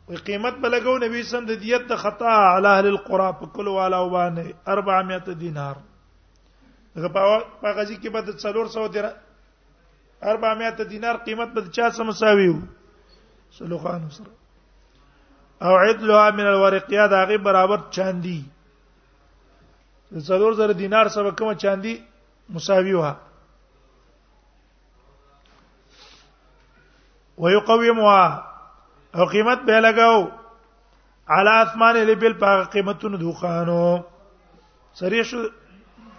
وقيمت 0.08 0.54
بلغوا 0.54 0.98
نبي 0.98 1.22
سم 1.22 1.44
د 1.46 1.52
دیت 1.62 1.84
د 1.90 1.96
خطا 1.96 2.34
علی 2.56 2.68
اهل 2.68 2.86
القرى 2.86 3.32
بكل 3.40 3.52
کل 3.56 3.68
والا 3.68 3.98
وبانه 3.98 4.44
400 4.68 5.32
دينار 5.32 5.76
هغه 6.96 7.08
په 7.62 7.70
غزي 7.78 7.96
بده 8.08 8.32
به 8.32 8.38
400 8.38 8.86
دینار 8.94 9.12
400 10.22 10.82
دینار 10.90 11.16
قیمت 11.16 11.48
بده 11.48 11.68
چا 11.70 11.90
سم 11.90 12.06
مساوي 12.06 12.48
وو 12.48 12.60
سلو 13.58 13.78
خان 13.78 14.08
سره 14.10 14.34
او 15.62 15.76
عدلها 15.76 16.30
من 16.30 16.46
الورق 16.46 16.92
يا 16.92 17.06
دا 17.06 17.24
غي 17.24 17.36
برابر 17.36 17.80
چاندي 17.90 18.40
د 20.12 20.20
4000 20.20 20.72
دینار 20.72 21.08
سبا 21.08 21.30
کوم 21.30 21.52
چاندي 21.54 21.94
مساوي 22.48 22.94
وه 22.94 23.25
ويقومها 27.38 28.44
او 29.14 29.24
قیمت 29.24 29.58
به 29.66 29.80
لګاو 29.80 30.30
علی 31.28 31.48
اسمان 31.62 31.96
لبل 31.96 32.32
په 32.32 32.64
قیمتونو 32.72 33.16
دوخانو 33.16 34.02
سری 34.98 35.24
شو 35.24 35.40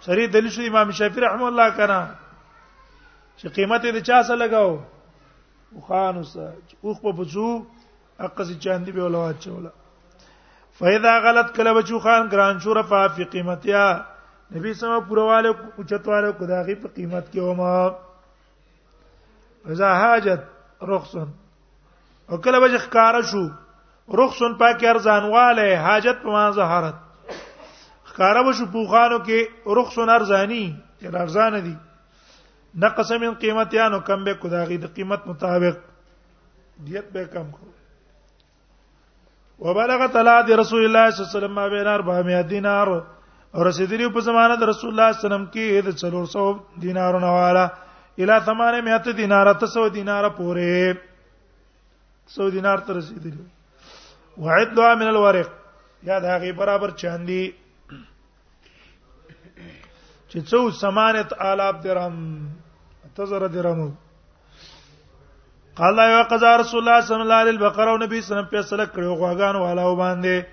سری 0.00 0.26
دلیل 0.26 0.50
شو 0.50 0.60
امام 0.70 0.90
شافعی 0.98 1.20
رحم 1.20 1.42
الله 1.44 1.66
کنا 1.76 2.02
چې 3.38 3.46
قیمت 3.56 3.82
یې 3.84 4.00
چا 4.08 4.22
سره 4.22 4.36
لګاو 4.42 4.78
وخانو 5.78 6.22
سره 6.32 6.52
اوخ 6.84 7.00
په 7.02 7.12
بزو 7.20 7.64
اقصی 8.26 8.54
چاندی 8.64 8.92
به 8.92 9.02
ولوات 9.04 9.36
چولا 9.40 9.70
فاذا 10.78 11.12
غلط 11.26 11.48
کله 11.56 11.72
بچو 11.78 11.96
خان 12.06 12.22
ګران 12.30 12.54
شو 12.64 12.70
رفا 12.74 13.00
فی 13.16 13.24
قیمتیا 13.34 13.84
نبی 14.54 14.70
سم 14.74 14.92
پرواله 15.08 15.50
اوچتواله 15.76 16.28
خدای 16.38 16.74
په 16.74 16.88
قیمت 16.96 17.24
کې 17.32 17.38
ومه 17.40 17.76
اذا 19.74 19.88
حاجت 20.02 20.42
رخصن 20.82 21.26
او 22.30 22.36
کله 22.44 22.60
به 22.60 22.78
ښکارا 22.84 23.20
شو 23.30 23.46
رخصن 24.14 24.52
پاکي 24.58 24.86
ارزانواله 24.86 25.76
حاجت 25.86 26.16
په 26.22 26.28
مان 26.30 26.52
زهارت 26.52 26.94
ښکارا 28.10 28.42
به 28.42 28.52
شو 28.58 28.66
پوخانو 28.72 29.18
کې 29.26 29.38
رخصن 29.78 30.08
ارزانی 30.08 30.66
چې 31.00 31.06
ارزان 31.22 31.60
دي 31.64 31.74
نقص 32.80 33.10
من 33.12 33.34
قیمت 33.40 33.74
یا 33.74 33.88
نو 33.88 33.98
کم 34.00 34.24
به 34.24 34.34
کو 34.34 34.48
داغي 34.48 34.78
د 34.78 34.86
قیمت 34.94 35.26
مطابق 35.26 35.76
دیت 36.86 37.06
به 37.12 37.24
کم 37.34 37.50
کو 37.50 37.64
وبلغت 39.66 40.16
الاذ 40.16 40.50
رسول 40.60 40.84
الله 40.84 41.10
صلی 41.10 41.20
الله 41.20 41.28
علیه 41.28 41.38
وسلم 41.38 41.54
ما 41.54 41.68
بین 41.68 41.86
400 41.86 42.48
دینار 42.50 42.86
اور 42.96 43.66
رسیدلی 43.66 44.08
په 44.14 44.20
زمانه 44.20 44.56
د 44.56 44.62
رسول 44.62 44.90
الله 44.90 45.12
صلی 45.12 45.18
الله 45.18 45.18
علیه 45.18 45.26
وسلم 45.26 45.46
کې 45.52 45.84
د 45.86 45.96
400 45.96 46.82
دینارونو 46.82 47.26
والا 47.34 47.66
الی 48.18 48.32
800 48.32 49.16
دینار 49.16 49.46
300 49.54 49.92
دینار 49.94 50.28
پورې 50.38 50.96
100 52.38 52.50
دینار 52.52 52.78
تر 52.86 52.92
رسیدلی 52.96 53.46
وعدها 54.38 54.94
من 54.94 55.06
الورق 55.12 55.48
یا 56.02 56.18
دا 56.20 56.38
غي 56.42 56.52
برابر 56.52 56.90
چاندي 56.90 57.52
چې 60.30 60.38
څو 60.50 60.70
سمانت 60.70 61.32
آلاب 61.38 61.80
درهم 61.80 62.16
تزر 63.16 63.46
درهم 63.46 63.92
قال 65.76 65.96
یا 65.98 66.22
قضا 66.30 66.56
رسول 66.58 66.80
الله 66.82 67.00
صلی 67.06 67.22
الله 67.24 67.40
علیه 67.44 67.54
البقره 67.56 67.96
نبی 68.04 68.20
صلی 68.20 68.34
الله 68.36 68.48
علیه 68.48 68.58
وسلم 68.60 68.92
کړو 68.94 69.18
غواغان 69.22 69.56
والاو 69.56 69.96
باندې 69.96 70.44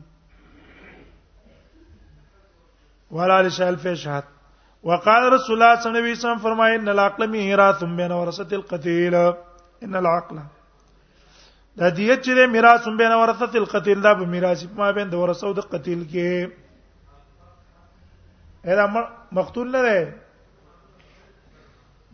وعلى 3.12 3.34
ال 3.44 3.50
شای 3.60 3.68
الفیشات 3.76 4.26
وقال 4.92 5.22
رسول 5.36 5.54
الله 5.56 5.56
صلی 5.56 5.56
الله 5.90 6.04
علیه 6.04 6.20
وسلم 6.22 6.44
فرمایي 6.50 6.74
ان 6.80 6.88
العقل 6.98 7.22
میراث 7.38 7.80
بین 8.04 8.12
ورثه 8.12 8.48
القتیل 8.62 9.14
ان 9.24 9.94
العقل 10.06 10.38
د 11.78 11.82
دیت 11.98 12.20
چې 12.26 12.32
میراث 12.52 12.86
هم 12.88 12.96
بین 12.98 13.12
ورثه 13.22 13.46
تل 13.54 13.66
قتل 13.74 14.00
دا 14.06 14.12
به 14.14 14.26
میراث 14.34 14.60
ما 14.78 14.88
بین 14.98 15.08
د 15.10 15.14
ورثه 15.22 15.46
او 15.48 15.54
د 15.58 15.60
قتل 15.72 16.00
کې 16.12 16.28
اېدا 18.68 18.86
مقتول 19.38 19.68
نه 19.76 19.82
دی 19.88 19.98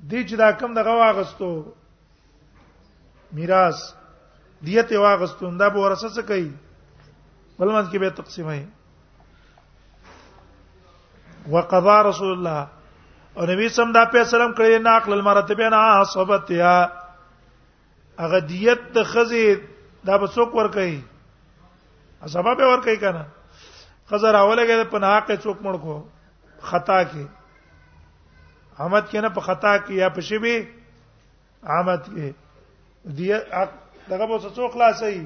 دی 0.09 0.19
چې 0.29 0.35
دا 0.43 0.49
کم 0.59 0.69
دغه 0.79 0.93
واغستو 1.03 1.49
میراث 3.37 3.77
دیت 4.65 4.87
یې 4.91 4.99
واغستو 5.05 5.45
دا 5.61 5.67
به 5.75 5.79
ورثه 5.85 6.07
څه 6.15 6.21
کوي 6.31 6.49
بلمن 7.59 7.85
کې 7.91 7.97
به 8.03 8.09
تقسیم 8.19 8.47
هي 8.49 8.65
وقضى 11.55 11.97
رسول 12.09 12.31
الله 12.35 12.61
او 13.37 13.43
نبی 13.51 13.65
سم 13.77 13.89
دا 13.99 14.03
په 14.15 14.23
سلام 14.33 14.51
کړی 14.59 14.69
نه 14.83 14.89
عقل 14.97 15.11
المرتبه 15.13 15.67
نه 15.75 15.81
صحبت 16.15 16.43
یا 16.51 16.75
هغه 18.19 18.39
دیت 18.39 18.79
د 18.95 19.03
خزه 19.03 19.55
دا 20.05 20.17
به 20.17 20.27
څوک 20.35 20.55
ور 20.55 20.67
کوي 20.77 21.01
سبب 22.33 22.57
ور 22.69 22.79
کوي 22.87 22.97
کنه 23.03 23.23
خزه 24.09 24.29
راولګه 24.31 24.83
په 24.91 24.97
ناحق 25.05 25.29
څوک 25.43 25.57
مړ 25.67 25.75
کو 25.85 25.95
خطا 26.71 26.99
کې 27.13 27.25
عمد 28.85 29.05
کنه 29.11 29.29
په 29.37 29.41
خطا 29.47 29.73
کې 29.77 29.93
یا 30.03 30.09
په 30.17 30.21
شبي 30.29 30.55
عمد 31.63 32.01
کې 32.13 32.27
دیت 33.17 33.41
دغه 34.09 34.25
به 34.27 34.35
څوک 34.55 34.69
خلاصي 34.77 35.21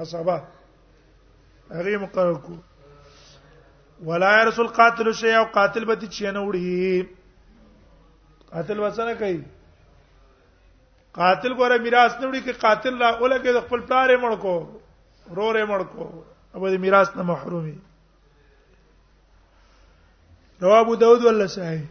حسابه 0.00 0.36
هغه 1.70 1.98
مقرر 2.08 2.36
کو 2.48 2.56
ولا 4.10 4.30
يرسل 4.40 4.66
قاتل 4.82 5.06
شيء 5.22 5.34
او 5.38 5.44
قاتل 5.54 5.82
به 5.94 6.02
چې 6.02 6.24
نه 6.36 6.40
وړي 6.46 6.70
قاتل 8.52 8.76
وسنه 8.80 9.14
کوي 9.24 9.42
قاتل 11.18 11.54
ګوره 11.60 11.76
میراث 11.84 12.12
نه 12.20 12.26
وړي 12.28 12.40
کې 12.44 12.52
قاتل 12.64 12.94
لا 13.02 13.08
اولګه 13.20 13.52
د 13.56 13.62
خپل 13.68 13.80
پلار 13.86 14.10
مړ 14.24 14.32
کو 14.42 14.54
رورې 15.36 15.64
مړ 15.70 15.80
کو 15.94 16.02
ابو 16.58 16.68
د 16.74 16.82
میراث 16.84 17.08
نه 17.16 17.22
محرومي 17.30 17.76
رواه 20.64 20.80
ابو 20.82 20.94
داود 21.00 21.24
ولا 21.28 21.46
صحیح 21.46 21.82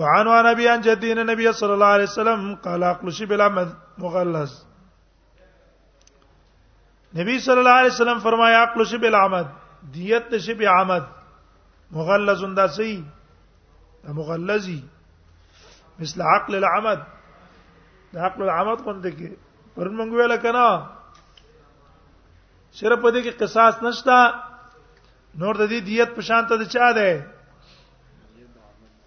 وعن 0.00 0.28
عن 0.36 0.46
ابي 0.52 0.68
عن 0.68 0.80
جدين 0.86 1.18
النبي 1.24 1.52
صلى 1.58 1.72
الله 1.74 1.86
عليه 1.98 2.04
وسلم 2.10 2.46
قال 2.68 2.82
اقلش 2.92 3.20
بلا 3.34 3.48
مغلظ 3.98 4.56
نبی 7.20 7.38
صلی 7.48 7.58
الله 7.64 7.76
علیه 7.82 7.92
وسلم 7.94 8.18
فرمایا 8.28 8.62
اقلش 8.62 8.94
بلا 9.04 9.22
عمد 9.30 9.46
دیت 9.98 10.32
نشي 10.34 10.54
به 10.62 10.68
عمد 10.78 11.04
مغلظ 12.00 12.44
انده 12.48 12.66
سي 12.80 12.90
مغلظي 14.20 14.80
مثل 16.00 16.22
عقل 16.30 16.54
العمد 16.62 17.06
د 18.12 18.16
حق 18.24 18.40
العمد 18.40 18.80
غوند 18.84 19.06
کې 19.16 19.34
پرون 19.74 19.96
موږ 19.96 20.08
ویل 20.16 20.36
کنا 20.42 20.66
صرف 22.78 23.00
دې 23.14 23.20
کې 23.24 23.32
قصاص 23.40 23.74
نشتا 23.86 24.18
نور 25.42 25.54
د 25.62 25.68
دې 25.72 25.80
دیت 25.88 26.14
په 26.20 26.26
شان 26.28 26.42
ته 26.52 26.64
چا 26.76 26.92
ده 26.98 27.08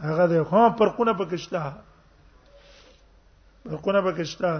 هغه 0.09 0.25
ده 0.33 0.43
خو 0.51 0.67
پرقونه 0.83 1.13
پکښتا 1.23 1.63
پرقونه 3.65 4.01
پکښتا 4.09 4.51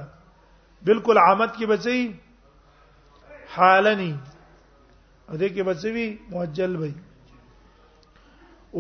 بالکل 0.89 1.17
عامت 1.27 1.56
کې 1.58 1.65
بچي 1.71 1.99
حالني 3.58 4.12
ا 5.32 5.36
دې 5.38 5.49
کې 5.54 5.63
بچي 5.63 6.19
موجل 6.36 6.75
وي 6.84 6.93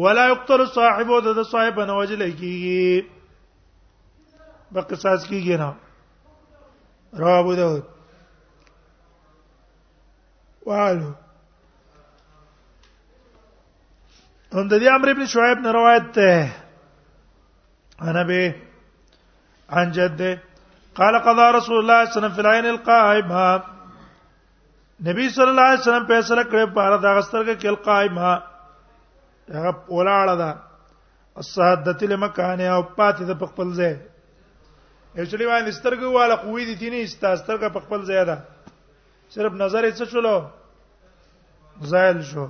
ولا 0.03 0.27
يقتل 0.31 0.65
صاحبه 0.75 1.21
د 1.41 1.47
صاحب 1.53 1.79
نه 1.87 1.95
وجل 1.97 2.21
کیږي 2.31 3.20
په 4.73 4.81
قصاص 4.91 5.21
کیږي 5.29 5.57
نه 5.61 5.69
رواه 7.21 7.39
ابو 7.39 7.53
داود 7.55 7.83
والو 10.67 11.09
هم 14.53 14.67
د 14.71 14.73
دې 14.81 14.87
امر 14.95 15.09
ابن 15.13 15.25
شعیب 15.33 15.57
نه 15.65 15.71
روایت 15.79 16.07
ده 16.15 16.31
انا 18.11 18.23
به 18.29 18.53
عن 19.79 19.91
جده 19.97 20.31
قال 20.99 21.15
قضى 21.27 21.51
رسول 21.57 21.77
الله 21.79 21.99
صلى 21.99 21.99
الله 22.05 22.07
عليه 22.07 22.19
وسلم 22.19 22.33
في 22.37 22.41
العين 22.41 22.65
القائمه 22.65 23.63
نبی 25.05 25.27
صلی 25.35 25.49
الله 25.51 25.67
علیه 25.69 25.81
وسلم 25.81 26.07
فیصله 26.07 26.43
کړې 26.51 26.65
په 26.73 26.81
اړه 26.87 26.97
د 27.03 27.19
غسترګه 27.19 27.61
کې 27.61 27.67
القائمه 27.67 28.31
هغه 29.53 29.73
ولاړه 29.97 30.35
ده 30.41 30.49
الصحدته 31.43 32.07
لمکانه 32.13 32.63
او 32.63 32.81
پاتې 32.97 33.23
ده 33.31 33.39
په 33.43 33.53
خپل 33.53 33.73
ځای 33.81 33.93
اچلی 35.13 35.45
باندې 35.45 35.71
سترګې 35.71 36.07
والا 36.15 36.35
قوی 36.47 36.65
دي 36.65 36.75
تینې 36.75 37.07
ستاسترګه 37.19 37.67
په 37.73 37.79
خپل 37.85 38.01
زیاده 38.05 38.35
صرف 39.35 39.51
نظر 39.53 39.83
یې 39.85 39.91
څه 39.99 40.05
چلو 40.11 40.35
زایل 41.91 42.19
شو 42.29 42.45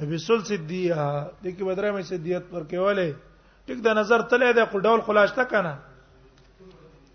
نبی 0.00 0.18
سلسله 0.26 0.56
دی 0.68 0.82
د 0.92 1.44
کی 1.56 1.62
بدره 1.64 1.90
مې 1.94 2.04
سدیت 2.12 2.44
پر 2.52 2.62
کېواله 2.70 3.14
ټیک 3.66 3.78
دا 3.84 3.92
نظر 4.00 4.20
تلې 4.30 4.50
ده 4.56 4.66
خو 4.70 4.78
ډول 4.84 5.00
خلاصته 5.08 5.44
کنه 5.52 5.74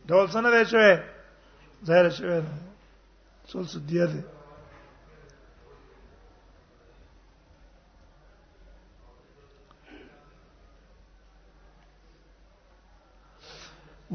ډول 0.09 0.25
څنګه 0.33 0.51
دی 0.55 0.63
شوې 0.73 0.91
زایل 1.87 2.09
شوې 2.17 2.39
سلسله 3.53 3.81
دی 3.89 3.99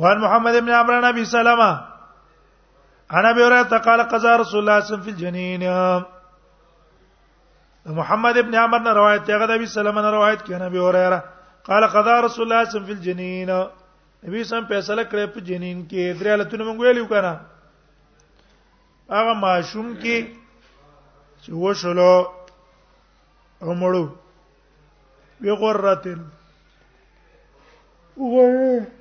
وان 0.02 0.18
محمد 0.20 0.54
ابن 0.56 0.68
عمرو 0.72 0.94
بن 1.00 1.04
ابي 1.04 1.24
سلمة 1.30 1.64
عن 3.16 3.24
ابي 3.30 3.40
هريره 3.44 3.78
قال 3.80 4.00
قضى 4.00 4.28
رسول 4.40 4.60
الله 4.64 4.76
صلى 4.76 4.76
الله 4.76 4.76
عليه 4.80 4.88
وسلم 4.90 5.00
في 5.06 5.10
الجنين 5.10 5.62
محمد 7.98 8.36
ابن 8.42 8.52
عمرو 8.62 8.82
نے 8.84 8.90
روایت 8.98 9.22
ہے 9.30 9.34
غدا 9.42 9.54
ابي 9.58 9.66
سلمہ 9.74 10.00
نے 10.06 10.10
روایت 10.16 10.40
کیا 10.46 10.56
نبی 10.66 10.78
اور 10.84 10.94
ہے 10.94 11.00
قال 11.68 11.82
قضى 11.96 12.14
رسول 12.26 12.42
الله 12.52 12.58
صلى 12.58 12.58
الله 12.58 12.58
عليه 12.58 12.66
وسلم 12.68 12.86
في 12.86 12.94
الجنين 12.98 13.50
نبی 14.28 14.44
سم 14.52 14.64
فیصلہ 14.70 15.02
کرے 15.10 15.24
په 15.36 15.40
جنین 15.50 15.78
کې 15.90 16.02
درې 16.20 16.30
حالتونه 16.34 16.62
مونږ 16.64 16.78
ویلو 16.80 17.10
کنه 17.12 17.34
هغه 19.18 19.32
ماشوم 19.42 19.88
کې 20.04 20.16
چې 21.42 21.50
وشلو 21.64 22.14
عمرو 23.72 24.04
بغرتن 25.42 26.20
وغره 28.16 28.99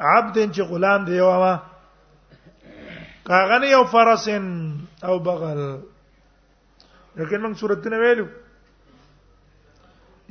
عبد 0.00 0.36
چې 0.54 0.60
غلام 0.70 1.04
دی 1.04 1.14
یو 1.16 1.30
کاغنه 3.28 3.66
یو 3.70 3.84
فرسن 3.92 4.44
او 5.06 5.18
بغل 5.24 5.60
لیکن 7.16 7.40
موږ 7.44 7.54
صورت 7.60 7.86
نه 7.86 7.96
ویلو 7.98 8.24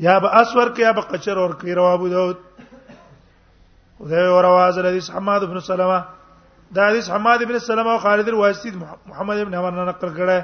یا 0.06 0.18
به 0.20 0.30
اسور 0.42 0.68
کې 0.74 0.80
یا 0.80 0.92
به 0.92 1.02
قچر 1.02 1.38
اور 1.38 1.52
کې 1.62 1.72
روا 1.80 1.94
ابو 1.94 2.08
داود 2.10 2.38
وذي 4.00 4.24
ورواز 4.36 4.78
الحديث 4.78 5.10
حماد 5.16 5.42
بن 5.52 5.60
سلمہ 5.70 6.00
دا 6.76 6.88
حدیث 6.90 7.10
حماد 7.12 7.44
بن 7.50 7.60
سلمہ 7.68 7.90
او 7.92 7.98
خالد 8.06 8.28
الواسطی 8.28 8.72
محمد 9.06 9.38
بن 9.48 9.54
عمر 9.54 9.72
نه 9.78 9.84
نقل 9.92 10.10
کړه 10.18 10.44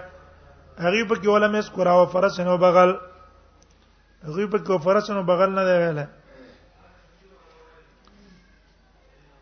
هغه 0.84 1.08
په 1.08 1.16
کې 1.16 1.28
ولمه 1.28 1.60
اس 1.64 1.70
کرا 1.76 1.92
او 2.02 2.06
فرسن 2.14 2.48
او 2.54 2.58
بغل 2.66 2.94
هغه 4.24 4.48
په 4.48 4.58
کې 4.58 4.84
فرسن 4.86 5.18
او 5.24 5.28
بغل 5.34 5.50
نه 5.60 5.64
دی 5.70 5.78
ویله 5.84 6.08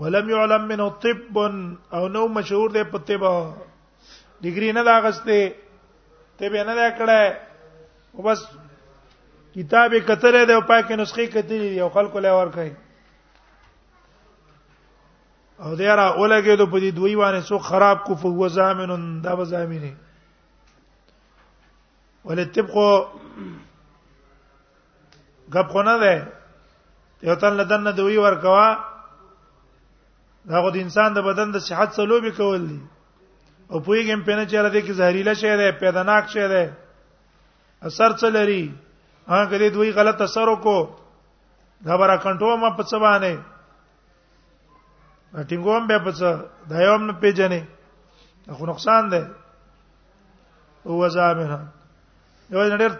ولم 0.03 0.25
يعلم 0.33 0.63
من 0.71 0.79
الطب 0.86 1.36
او 1.97 2.03
نو 2.13 2.23
مشهور 2.38 2.67
دی 2.77 2.83
په 2.93 2.97
طب 3.09 3.21
ډیګری 4.41 4.69
نه 4.79 4.83
لاغسته 4.91 5.39
ته 6.38 6.49
به 6.55 6.63
نه 6.71 6.88
کړه 6.97 7.38
او 8.15 8.21
بس 8.31 8.39
کتابه 9.59 9.99
کتره 10.09 10.41
دی 10.51 10.57
او 10.57 10.62
پاکه 10.71 10.93
نسخه 11.03 11.25
کتلې 11.27 11.59
دی 11.75 11.79
او 11.88 11.91
خلکو 11.99 12.17
لای 12.27 12.31
ورکړي 12.38 12.71
او 15.60 15.76
دی 15.76 15.86
را 15.86 16.08
اولګه 16.18 16.56
دو 16.58 16.66
په 16.72 16.78
دې 16.84 16.92
دوی 16.98 17.16
باندې 17.16 17.42
څو 17.48 17.58
خراب 17.68 17.98
کو 18.06 18.16
فهو 18.16 18.48
زامن 18.50 19.22
دا 19.24 19.36
به 19.36 19.44
زامینه 19.46 19.94
ولتبقو 22.26 22.92
غب 25.54 25.68
خو 25.72 25.82
نه 25.84 25.98
ده 26.00 26.13
یو 27.24 27.36
تن 27.36 27.54
له 27.58 27.63
دنه 27.63 27.92
دوی 27.92 28.18
ورکوا 28.18 28.68
دا 30.50 30.58
غو 30.62 30.70
د 30.72 30.78
انسان 30.78 31.13
د 31.13 31.20
بدن 31.28 31.52
د 31.52 31.58
صحت 31.60 31.89
سلوبي 31.94 32.32
کول 32.32 32.62
دي 32.68 32.80
او 33.72 33.78
پویګم 33.86 34.22
په 34.26 34.34
نه 34.36 34.46
چیرې 34.46 34.70
د 34.74 34.78
کی 34.86 34.94
زهريله 34.94 35.34
شی 35.34 35.54
ده 35.58 35.72
پیداناک 35.72 36.24
شی 36.34 36.48
ده 36.54 36.63
اثر 37.88 38.12
څه 38.20 38.28
لري 38.38 38.63
هغه 39.28 39.46
کله 39.52 39.68
دوی 39.76 39.92
غلط 39.92 40.22
اثر 40.22 40.48
وکړو 40.50 40.82
دا 41.86 41.94
برا 41.98 42.18
کنټرول 42.18 42.58
ما 42.60 42.70
په 42.78 42.84
څه 42.89 42.98
باندې 43.00 43.36
ټینګوم 45.50 45.84
به 45.88 45.98
پڅ 46.06 46.19
د 46.69 46.72
یوم 46.88 47.02
نه 47.10 47.13
پیژنې 47.22 47.62
خو 48.58 48.63
نقصان 48.72 49.04
ده 49.10 49.22
هو 50.88 51.08
زامره 51.15 51.58
یو 52.54 52.63
نړ 52.74 52.91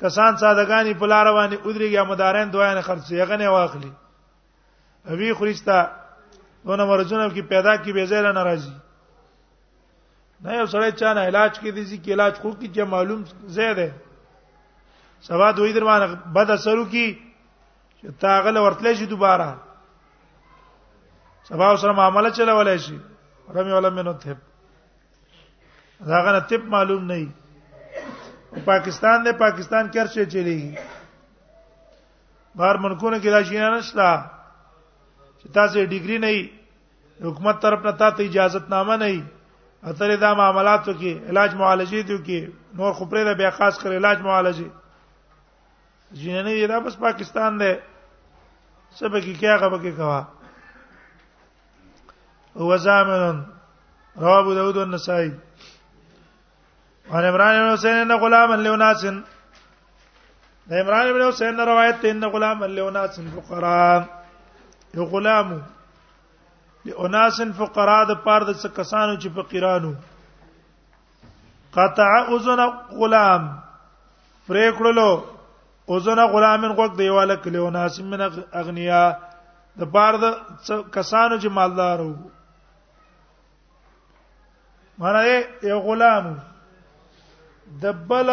کسان 0.00 0.32
سادهګانی 0.42 0.94
په 1.00 1.06
لار 1.12 1.26
باندې 1.38 1.56
ودرېږي 1.66 2.02
مدارین 2.10 2.48
دوه 2.50 2.74
نه 2.76 2.82
خرڅي 2.86 3.14
هغه 3.22 3.36
نه 3.36 3.48
واخلي 3.48 3.92
اوی 5.10 5.34
خریستا 5.34 5.78
دونه 6.66 6.84
مرزونه 6.84 7.28
کی 7.36 7.42
پیدا 7.42 7.76
کی 7.76 7.92
به 7.92 8.06
زیره 8.06 8.32
ناراضي 8.32 8.76
نه 10.44 10.54
یو 10.58 10.64
سړی 10.66 10.90
چا 11.00 11.12
نه 11.14 11.20
علاج 11.28 11.60
کې 11.60 11.70
دي 11.72 11.84
چې 11.90 12.08
علاج 12.16 12.34
خو 12.40 12.50
کې 12.56 12.68
چې 12.74 12.82
معلوم 12.84 13.24
زیاده 13.46 13.88
سبا 15.28 15.52
دوی 15.52 15.72
دروازه 15.72 16.06
بد 16.34 16.50
اثرو 16.50 16.84
کی 16.84 17.06
چې 18.00 18.20
تاغله 18.20 18.60
ورتلې 18.60 18.94
شي 18.98 19.06
دوباره 19.12 19.48
سبا 21.48 21.68
سره 21.82 21.92
معاملې 22.00 22.30
چلولای 22.38 22.78
شي 22.86 22.96
رمي 23.54 23.72
ولا 23.72 23.90
منو 23.98 24.12
ته 24.24 24.32
داغه 26.10 26.30
نه 26.36 26.40
تپ 26.50 26.64
معلوم 26.74 27.04
نه 27.10 27.16
وي 27.22 27.28
پاکستان 28.70 29.18
نه 29.28 29.32
پاکستان 29.44 29.84
کرشه 29.94 30.24
چلیږي 30.32 30.78
بهر 32.56 32.76
ملکونو 32.84 33.18
کې 33.22 33.30
دا 33.36 33.42
شي 33.50 33.56
نه 33.62 33.70
نشته 33.76 34.08
چې 35.38 35.46
تاسو 35.60 35.80
ډیګري 35.92 36.18
نه 36.28 36.36
وي 36.36 36.44
حکومت 37.26 37.56
طرف 37.66 37.80
نه 37.90 37.96
تاسو 38.06 38.22
اجازه 38.30 38.60
نامه 38.76 38.96
نه 39.06 39.12
وي 39.14 39.18
اترې 39.84 40.16
دا 40.24 40.30
معاملاتو 40.42 40.92
کې 41.00 41.10
علاج 41.34 41.50
معالجې 41.60 42.00
دیو 42.12 42.18
کې 42.30 42.38
نور 42.80 42.92
خو 42.96 43.04
پرې 43.12 43.22
دا 43.28 43.32
بیا 43.44 43.50
خاص 43.60 43.74
کر 43.84 43.96
علاج 44.04 44.18
معالجې 44.18 44.68
جننه 46.22 46.50
یې 46.50 46.66
دا 46.72 46.78
بس 46.88 46.94
پاکستان 47.04 47.58
دی 47.64 47.72
سبا 48.98 49.18
کې 49.18 49.32
کیا 49.44 49.56
غو 49.62 49.78
کې 49.82 49.92
کوا 50.00 50.20
هو 52.58 52.76
زامن 52.76 53.36
رواه 54.18 54.40
ابو 54.40 54.54
داود 54.54 54.76
والنسائي 54.76 55.32
عن 57.10 57.24
عمران 57.24 57.56
بن 57.58 57.72
حسين 57.76 57.94
ان 57.96 58.12
غلاما 58.12 58.54
لوناس 58.54 59.04
د 59.04 60.72
عمران 60.72 61.12
بن 61.12 61.28
حسين 61.28 61.60
روایت 61.60 62.04
ان 62.04 62.24
غلاما 62.24 62.66
لوناس 62.66 63.20
فقراء 63.20 64.00
یو 64.94 65.04
غلام 65.04 65.52
لوناس 66.86 67.40
فقراء 67.58 68.02
د 68.10 68.18
پاره 68.24 68.44
د 68.44 68.52
څه 68.62 68.68
کسانو 68.78 69.14
چې 69.22 69.28
فقیرانو 69.36 69.92
قطع 71.76 72.10
اذن 72.36 72.60
غلام 73.02 73.42
پرې 74.46 74.78
کړلو 74.78 75.20
اذن 75.88 76.18
غلامن 76.34 76.72
غوږ 76.78 76.90
دیواله 77.02 77.34
کلیو 77.46 77.70
ناس 77.78 78.00
من 78.00 78.20
اغنیا 78.62 79.04
د 79.84 79.94
پاره 79.94 80.16
د 80.18 80.24
کسانو 80.92 81.40
چې 81.40 81.46
مالدار 81.60 82.00
وو 82.06 82.14
مړه 85.02 85.26
یو 85.70 85.78
غلام 85.88 86.26
د 87.82 87.98
بل 88.12 88.28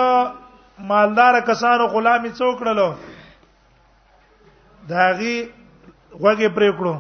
مالدار 0.92 1.36
کسانو 1.50 1.86
غلامي 1.96 2.32
څوکړلو 2.40 2.88
داغي 4.94 5.36
وګه 6.24 6.50
پرې 6.56 6.70
کړو 6.80 6.96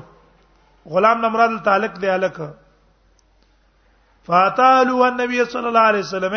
غلام 0.95 1.17
نمراد 1.25 1.53
تعلق 1.69 1.93
دی 2.01 2.09
الک 2.15 2.37
فاتالو 4.29 5.03
النبي 5.07 5.39
صلی 5.55 5.67
الله 5.71 5.85
علیه 5.91 6.05
وسلم 6.07 6.35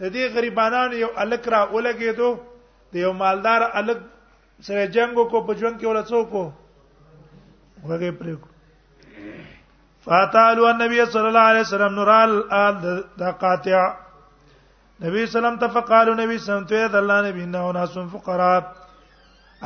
د 0.00 0.12
دې 0.14 0.24
غریبانو 0.38 0.98
یو 1.02 1.08
الک 1.24 1.42
را 1.54 1.60
ولګېدو 1.74 2.30
د 2.96 3.04
یو 3.04 3.12
مالدار 3.22 3.62
الک 3.82 4.00
سره 4.68 4.82
جنگ 4.96 5.14
کو 5.34 5.40
په 5.46 5.52
ژوند 5.60 5.76
کې 5.78 5.86
ولڅو 5.90 6.20
کو 6.32 6.44
وګه 7.88 8.12
پرې 8.18 8.34
کړو 8.42 8.52
فاتالو 10.08 10.62
النبي 10.68 11.00
صلى 11.12 11.26
الله 11.28 11.46
عليه 11.52 11.62
وسلم 11.66 11.92
نورال 12.00 12.30
د 13.22 13.22
قاطع 13.42 13.80
نبی 15.02 15.24
سلام 15.32 15.56
ته 15.62 15.68
فقالو 15.74 16.14
نبی 16.20 16.38
سلام 16.44 16.64
ته 16.70 16.86
د 16.94 16.96
الله 16.96 17.20
نبی 17.28 17.44
نه 17.56 17.72
ناس 17.78 17.94
فقراء 18.12 18.62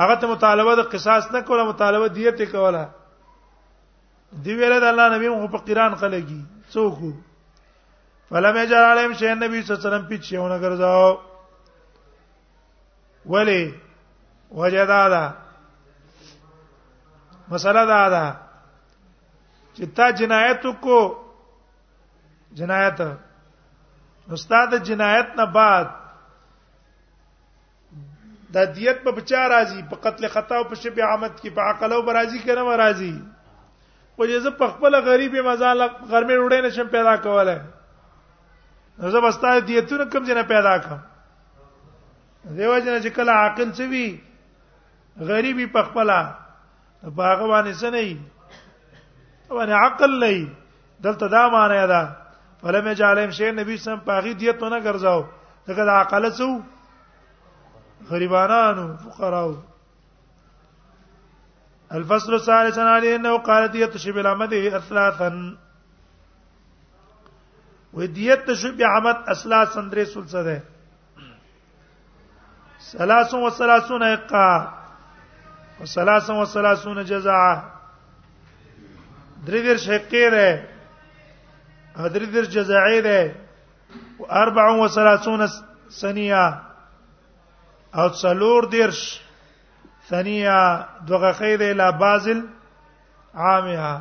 هغه 0.01 0.15
ته 0.15 0.27
مطالبه 0.33 0.75
د 0.81 0.89
قصاص 0.95 1.31
نه 1.35 1.41
کوله 1.51 1.63
مطالبه 1.69 2.07
دیت 2.17 2.43
کوله 2.51 2.83
دی 4.47 4.55
ویله 4.59 4.79
د 4.85 4.91
الله 4.91 5.07
نبی 5.15 5.29
مو 5.29 5.47
فقیران 5.57 5.95
خلګي 5.95 6.41
څوک 6.69 6.97
فلم 8.29 8.55
یجر 8.57 8.83
علیهم 8.91 9.13
شیء 9.21 9.33
نبی 9.33 9.61
صلی 9.61 9.73
الله 9.73 9.81
علیه 9.81 9.89
وسلم 9.89 10.05
پیچېونه 10.11 10.57
ګرځاو 10.63 11.17
ولی 13.25 13.73
وجدادا 14.61 15.25
مسله 17.51 17.85
دا 17.91 18.01
ده 18.09 18.23
چې 19.75 19.85
تا 19.95 20.09
جنایت 20.21 20.65
کو 20.81 20.97
جنایت 22.61 22.99
استاد 24.33 24.71
جنایت 24.87 25.29
نه 25.37 25.45
بعد 25.53 25.85
د 28.55 28.75
دیت 28.75 28.97
په 29.03 29.11
بچا 29.19 29.41
راځي 29.53 29.79
په 29.91 29.95
قتل 30.03 30.27
خطا 30.33 30.57
او 30.57 30.63
په 30.73 30.81
شبه 30.81 31.03
عامت 31.05 31.33
کې 31.41 31.49
په 31.55 31.61
عقل 31.69 31.91
او 31.93 32.01
برازي 32.09 32.39
کې 32.39 32.53
نه 32.59 32.75
راځي 32.83 33.13
او 34.17 34.25
جزه 34.33 34.51
په 34.59 34.67
خپل 34.73 34.95
غریبي 35.07 35.41
مزال 35.47 35.81
غرمه 36.09 36.35
روړې 36.35 36.59
نشم 36.65 36.87
پیدا 36.97 37.15
کوله 37.25 37.61
زه 39.15 39.19
بستا 39.25 39.55
دیتونه 39.71 40.05
کم 40.15 40.23
جنہ 40.29 40.43
پیدا 40.53 40.75
کم 40.85 40.99
دیو 42.55 42.77
جنہ 42.85 42.99
چې 43.03 43.09
کله 43.17 43.31
عاقل 43.45 43.73
شوی 43.81 44.05
غریبي 45.31 45.65
په 45.77 45.83
خپل 45.89 46.09
باغ 47.19 47.37
باندې 47.49 47.73
سنې 47.81 48.17
باندې 49.49 49.73
عقل 49.73 50.09
لې 50.19 50.49
دلته 51.03 51.27
دا 51.27 51.47
معنی 51.49 51.87
ده 51.87 52.01
ولم 52.63 52.87
یجالم 52.87 53.31
شی 53.37 53.51
نبی 53.51 53.77
سم 53.77 53.99
پاغي 54.05 54.33
دیت 54.33 54.61
نه 54.63 54.79
ګرځاو 54.79 55.23
دغه 55.67 55.91
عقل 55.91 56.31
څو 56.31 56.49
غریبانانو 58.09 58.87
فقراو 59.03 59.55
الفصل 61.91 62.33
الثالث 62.33 62.77
عليه 62.77 63.15
انه 63.15 63.37
قال 63.37 63.67
ديت 63.71 63.97
شبه 63.97 64.21
العمد 64.21 64.53
اثلاثا 64.53 65.55
وديت 67.93 68.51
شبه 68.53 68.85
عمد 68.87 69.17
اثلاثا 69.27 69.81
درې 69.91 70.03
سلسله 70.03 70.43
ده 70.43 70.61
ثلاث 72.91 73.33
و 73.33 73.49
ثلاثون 73.49 74.03
اقا 74.03 74.71
و 75.81 75.85
ثلاث 75.85 76.29
و 76.29 76.45
ثلاثون 76.45 77.03
جزاء 77.05 77.82
دریدر 79.45 79.77
شقی 79.87 80.29
ده 80.33 80.47
دریدر 82.13 82.41
جزائی 82.55 83.01
ده 83.01 83.19
او 84.19 84.87
34 84.87 85.49
سنیه 85.89 86.45
او 87.93 88.09
څلور 88.21 88.61
دیرش 88.73 89.21
ثنیه 90.09 90.59
دغه 91.09 91.31
خیر 91.39 91.73
لا 91.73 91.91
بازل 91.91 92.39
عامها 93.35 93.93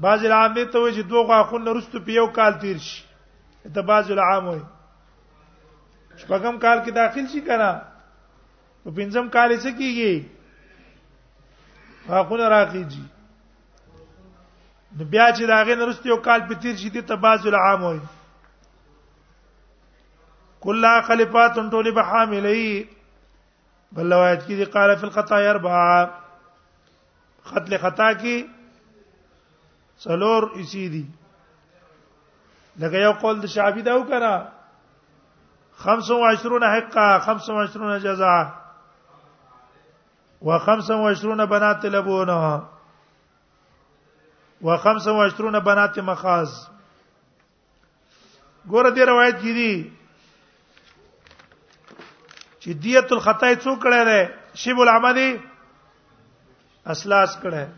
بازل 0.00 0.32
عامه 0.32 0.64
ته 0.72 0.78
وځي 0.78 1.02
دوغه 1.12 1.42
خون 1.48 1.62
رستو 1.68 1.98
په 2.06 2.10
یو 2.18 2.26
کال 2.36 2.52
تیر 2.62 2.78
شي 2.78 3.02
ته 3.74 3.80
بازل 3.82 4.18
عام 4.30 4.44
وي 4.48 4.62
شپږم 6.20 6.54
کال 6.64 6.78
کې 6.84 6.90
داخل 7.00 7.26
شي 7.32 7.40
کنه 7.48 7.70
په 8.84 8.90
پنځم 8.98 9.26
کال 9.34 9.48
یې 9.50 9.60
څه 9.64 9.70
کیږي 9.78 10.14
خون 12.28 12.40
راخیږي 12.40 13.04
نو 14.98 15.04
بیا 15.12 15.24
چې 15.36 15.46
دا 15.48 15.56
غې 15.66 15.74
نرسته 15.78 16.08
یو 16.08 16.16
کال 16.26 16.40
په 16.48 16.54
تیر 16.60 16.76
شي 16.80 16.90
د 16.92 17.02
تبازل 17.08 17.54
عام 17.54 17.82
وي 17.84 17.98
کلا 20.66 20.92
خلیفات 21.08 21.58
ټولی 21.70 21.90
به 21.96 22.02
حاملې 22.12 22.94
بل 23.98 24.12
روایت 24.12 24.46
کې 24.46 24.54
دی 24.60 24.64
قال 24.76 24.94
فی 25.00 25.04
الخطایا 25.06 25.50
اربع 25.50 25.80
خطل 27.50 27.76
خطا 27.82 28.06
کې 28.22 30.04
سلور 30.04 30.48
اسی 30.62 30.84
دی 30.94 31.04
لکه 32.84 32.98
یو 33.02 33.10
قول 33.24 33.40
د 33.42 33.46
شعبی 33.56 33.82
دا 33.88 33.94
وکړه 33.98 34.32
25 35.82 36.64
حقا 36.76 37.04
25 37.28 38.08
جزاء 38.08 38.40
و 40.48 40.58
25 40.70 41.44
بنات 41.54 41.84
لبونه 41.98 42.48
و 44.62 44.76
25 44.76 45.34
بنات 45.42 45.98
مخاز 45.98 46.50
ګوره 48.68 48.90
دې 48.90 49.02
روایت 49.06 49.36
کې 49.40 49.52
دي 49.52 49.92
چې 52.62 52.72
دیت 52.84 53.12
الخطای 53.12 53.56
څوک 53.56 53.78
کړه 53.84 54.04
ده 54.08 54.20
شیب 54.62 54.80
العمدی 54.84 55.30
اسلاس 56.94 57.36
کړه 57.42 57.68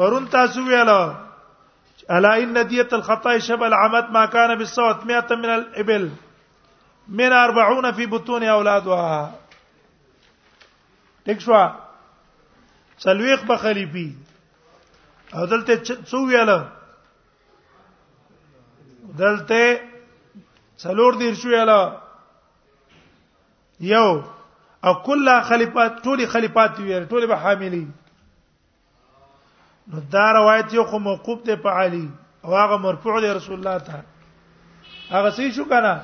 ورون 0.00 0.26
تاسو 0.34 0.64
ویاله 0.66 1.16
الا 2.16 2.32
ان 2.44 2.62
دیت 2.70 2.94
الخطای 2.98 3.40
شب 3.46 3.62
العمد 3.64 4.10
ما 4.16 4.26
كان 4.26 4.54
بالصوت 4.58 5.02
100 5.12 5.38
من 5.42 5.50
الابل 5.56 6.08
من 7.20 7.32
40 7.42 7.90
في 8.00 8.06
بطون 8.16 8.44
اولادها 8.44 9.34
دښوا 11.26 11.72
څلويخ 12.98 13.44
بخلیفي 13.52 14.10
او 15.34 15.46
دلته 15.46 15.76
څو 16.02 16.26
ویل 16.26 16.50
دلته 19.20 19.80
څلور 20.84 21.12
دیر 21.20 21.34
شو 21.42 21.48
ویل 21.48 21.72
یو 23.92 24.08
او 24.84 24.92
کله 25.08 25.34
خلیفات 25.48 25.92
ټولي 26.04 26.26
خلیفات 26.34 26.70
ویل 26.84 27.02
ټولي 27.10 27.26
به 27.32 27.36
حاملی 27.44 27.84
نو 29.90 29.96
دا 30.14 30.26
روایت 30.38 30.68
یو 30.74 30.84
خو 30.92 30.98
موقوف 31.08 31.38
ده 31.50 31.56
په 31.66 31.70
علی 31.82 32.06
او 32.42 32.50
هغه 32.54 32.76
مرفوع 32.86 33.14
ده 33.26 33.30
رسول 33.40 33.56
الله 33.66 33.76
ته 33.90 33.98
هغه 35.10 35.30
صحیح 35.40 35.52
شو 35.58 35.64
کنه 35.74 35.94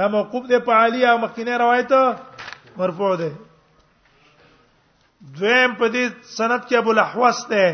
دا 0.00 0.04
موقوف 0.16 0.44
ده 0.50 0.58
په 0.68 0.72
علی 0.84 1.00
او 1.12 1.16
مخکینه 1.26 1.54
روایت 1.64 1.90
مرفوع 2.82 3.12
ده 3.22 3.30
دویم 5.38 5.72
په 5.74 5.88
دې 5.88 6.26
سند 6.26 6.66
کې 6.68 6.74
ابو 6.82 6.90
الاحوص 6.96 7.38
ده 7.54 7.66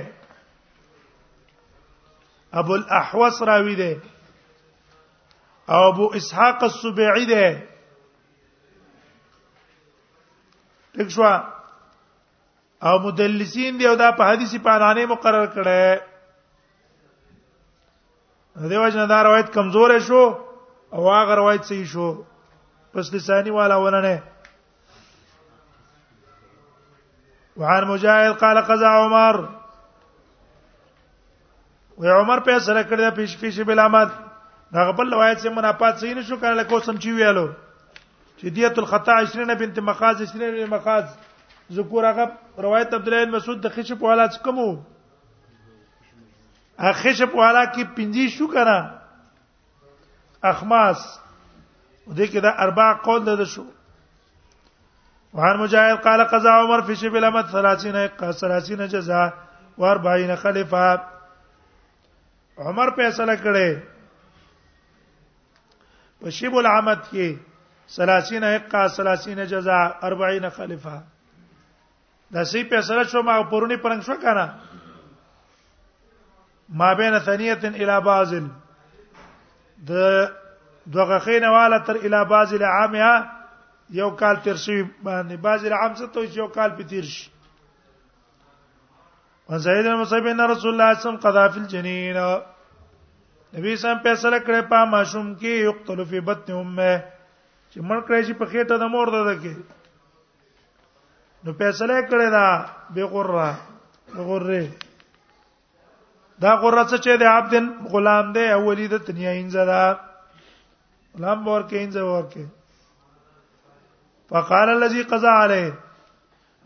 ابو 2.60 2.74
الاحوص 2.74 3.40
راوی 3.42 3.74
دی 3.74 3.92
او 5.68 5.76
ابو 5.88 6.08
اسحاق 6.18 6.62
السبيعي 6.62 7.24
دی 7.26 7.62
دښوا 10.98 11.32
او 12.86 12.94
مدلسین 12.98 13.78
دی 13.80 13.86
او 13.86 13.94
دا 13.96 14.10
په 14.12 14.24
حدیثی 14.30 14.58
پانانه 14.68 15.06
مقرر 15.06 15.46
کړه 15.56 15.98
دیو 18.70 18.88
جن 18.88 19.06
دا 19.08 19.22
روایت 19.24 19.48
کمزور 19.54 19.98
شو 20.06 20.22
او 20.94 21.00
هغه 21.10 21.34
روایت 21.40 21.62
صحیح 21.64 21.86
شو 21.92 22.08
پس 22.92 23.04
لسانی 23.14 23.50
والا 23.58 23.76
ولنه 23.82 24.16
وعن 27.56 27.82
مجاهد 27.88 28.32
قال 28.44 28.56
قضى 28.60 28.86
عمر 29.04 29.34
وی 31.98 32.10
عمر 32.14 32.40
په 32.46 32.58
سره 32.64 32.80
کړی 32.88 32.96
دا 33.04 33.10
پیش 33.14 33.32
پیش 33.38 33.56
بل 33.68 33.78
آمد 33.84 34.08
دا 34.74 34.82
غبل 34.88 35.08
روایت 35.12 35.38
سم 35.44 35.54
منافات 35.58 35.94
صحیح 36.00 36.12
نشو 36.18 36.36
کړل 36.44 36.62
کو 36.72 36.78
سم 36.88 36.96
چی 37.04 37.12
ویلو 37.16 37.40
چې 38.38 38.46
دیت 38.58 38.76
الخطا 38.82 39.16
20 39.36 39.54
بنت 39.62 39.78
مخاز 39.86 40.20
20 40.22 40.36
بنت 40.42 40.60
مخاز 40.74 41.04
ذکر 41.78 42.06
هغه 42.10 42.26
روایت 42.66 42.94
عبد 43.00 43.08
الله 43.10 43.24
بن 43.24 43.30
مسعود 43.36 43.58
د 43.66 43.72
خشب 43.78 44.04
حالات 44.10 44.38
کومو 44.46 44.68
هغه 46.78 46.92
خشب 47.00 47.34
حالات 47.40 47.74
کې 47.74 47.82
پنځه 47.98 48.24
شو 48.36 48.46
کنه 48.54 48.78
اخماس 50.54 50.98
دې 51.18 52.24
کې 52.32 52.40
دا 52.48 52.54
اربع 52.68 52.86
قول 53.10 53.22
ده 53.32 53.44
شو 53.56 53.64
وعن 55.38 55.56
مجاهد 55.66 55.98
قال 56.08 56.20
قضا 56.36 56.54
عمر 56.64 56.80
في 56.88 56.94
شبل 57.04 57.24
امد 57.34 57.46
30 57.60 58.16
قص 58.24 58.42
30 58.48 58.88
جزاء 58.98 59.28
و 59.78 59.92
40 59.96 60.36
خلفه 60.48 61.17
عمر 62.58 62.90
فیصله 62.94 63.34
کړي 63.36 63.78
په 66.20 66.30
شیب 66.36 66.56
العمد 66.60 67.04
کې 67.10 67.36
30 67.98 68.42
حقا 68.44 68.86
30 68.96 69.44
جزاء 69.52 69.86
40 70.08 70.50
خلفا 70.56 70.98
دا 72.34 72.44
سي 72.44 72.64
فیصله 72.72 73.04
شو 73.12 73.22
ما 73.22 73.40
پرونی 73.52 73.76
پرنګ 73.76 74.02
شو 74.02 74.14
کنه 74.14 74.54
ما 76.68 76.92
بین 76.94 77.18
ثنیه 77.18 77.58
الی 77.74 78.00
بازن 78.04 78.48
د 79.90 80.22
دغه 80.96 81.18
خینواله 81.24 81.78
تر 81.86 81.94
الی 82.02 82.24
بازل 82.28 82.62
عامه 82.62 83.12
یو 84.00 84.10
کال 84.10 84.36
تر 84.44 84.56
شی 84.56 84.82
باندې 84.82 85.32
بازل 85.46 85.72
عام 85.72 85.94
څه 85.94 86.10
ته 86.14 86.38
یو 86.40 86.48
کال 86.48 86.70
په 86.76 86.82
تیر 86.92 87.04
شي 87.14 87.28
وزید 89.50 89.84
بن 89.84 89.94
مصعب 90.00 90.26
ان 90.30 90.40
رسول 90.50 90.70
الله 90.72 90.94
صم 91.02 91.16
قضا 91.20 91.46
فی 91.52 91.60
الجنین 91.60 92.16
نبی 93.56 93.76
سم 93.82 93.96
فیصله 94.02 94.38
کړې 94.46 94.60
په 94.72 94.80
ماشوم 94.94 95.30
کې 95.40 95.50
یقتل 95.68 96.02
فی 96.10 96.20
بطن 96.28 96.52
امه 96.58 96.90
چې 97.70 97.78
مړ 97.88 97.98
کړی 98.08 98.22
شي 98.26 98.34
په 98.40 98.46
خېټه 98.50 98.76
د 98.82 98.92
مور 98.96 99.06
ده 99.26 99.34
کې 99.42 99.52
نو 101.44 101.52
فیصله 101.62 101.96
کړې 102.08 102.28
دا 102.36 102.48
به 102.94 103.04
قرره 103.12 103.50
غره 104.28 104.62
دا 106.46 106.52
قرره 106.62 106.84
څه 106.90 106.96
چې 107.04 107.12
د 107.20 107.22
عبد 107.38 107.54
غلام 107.96 108.26
دی 108.38 108.44
اولی 108.60 108.86
د 108.94 109.04
دنیا 109.10 109.32
انځدا 109.40 109.82
غلام 111.16 111.48
ورکه 111.48 111.82
انځ 111.82 111.96
ورکه 111.96 112.44
فقال 114.30 114.68
الذي 114.78 115.02
قضى 115.14 115.30
عليه 115.42 115.70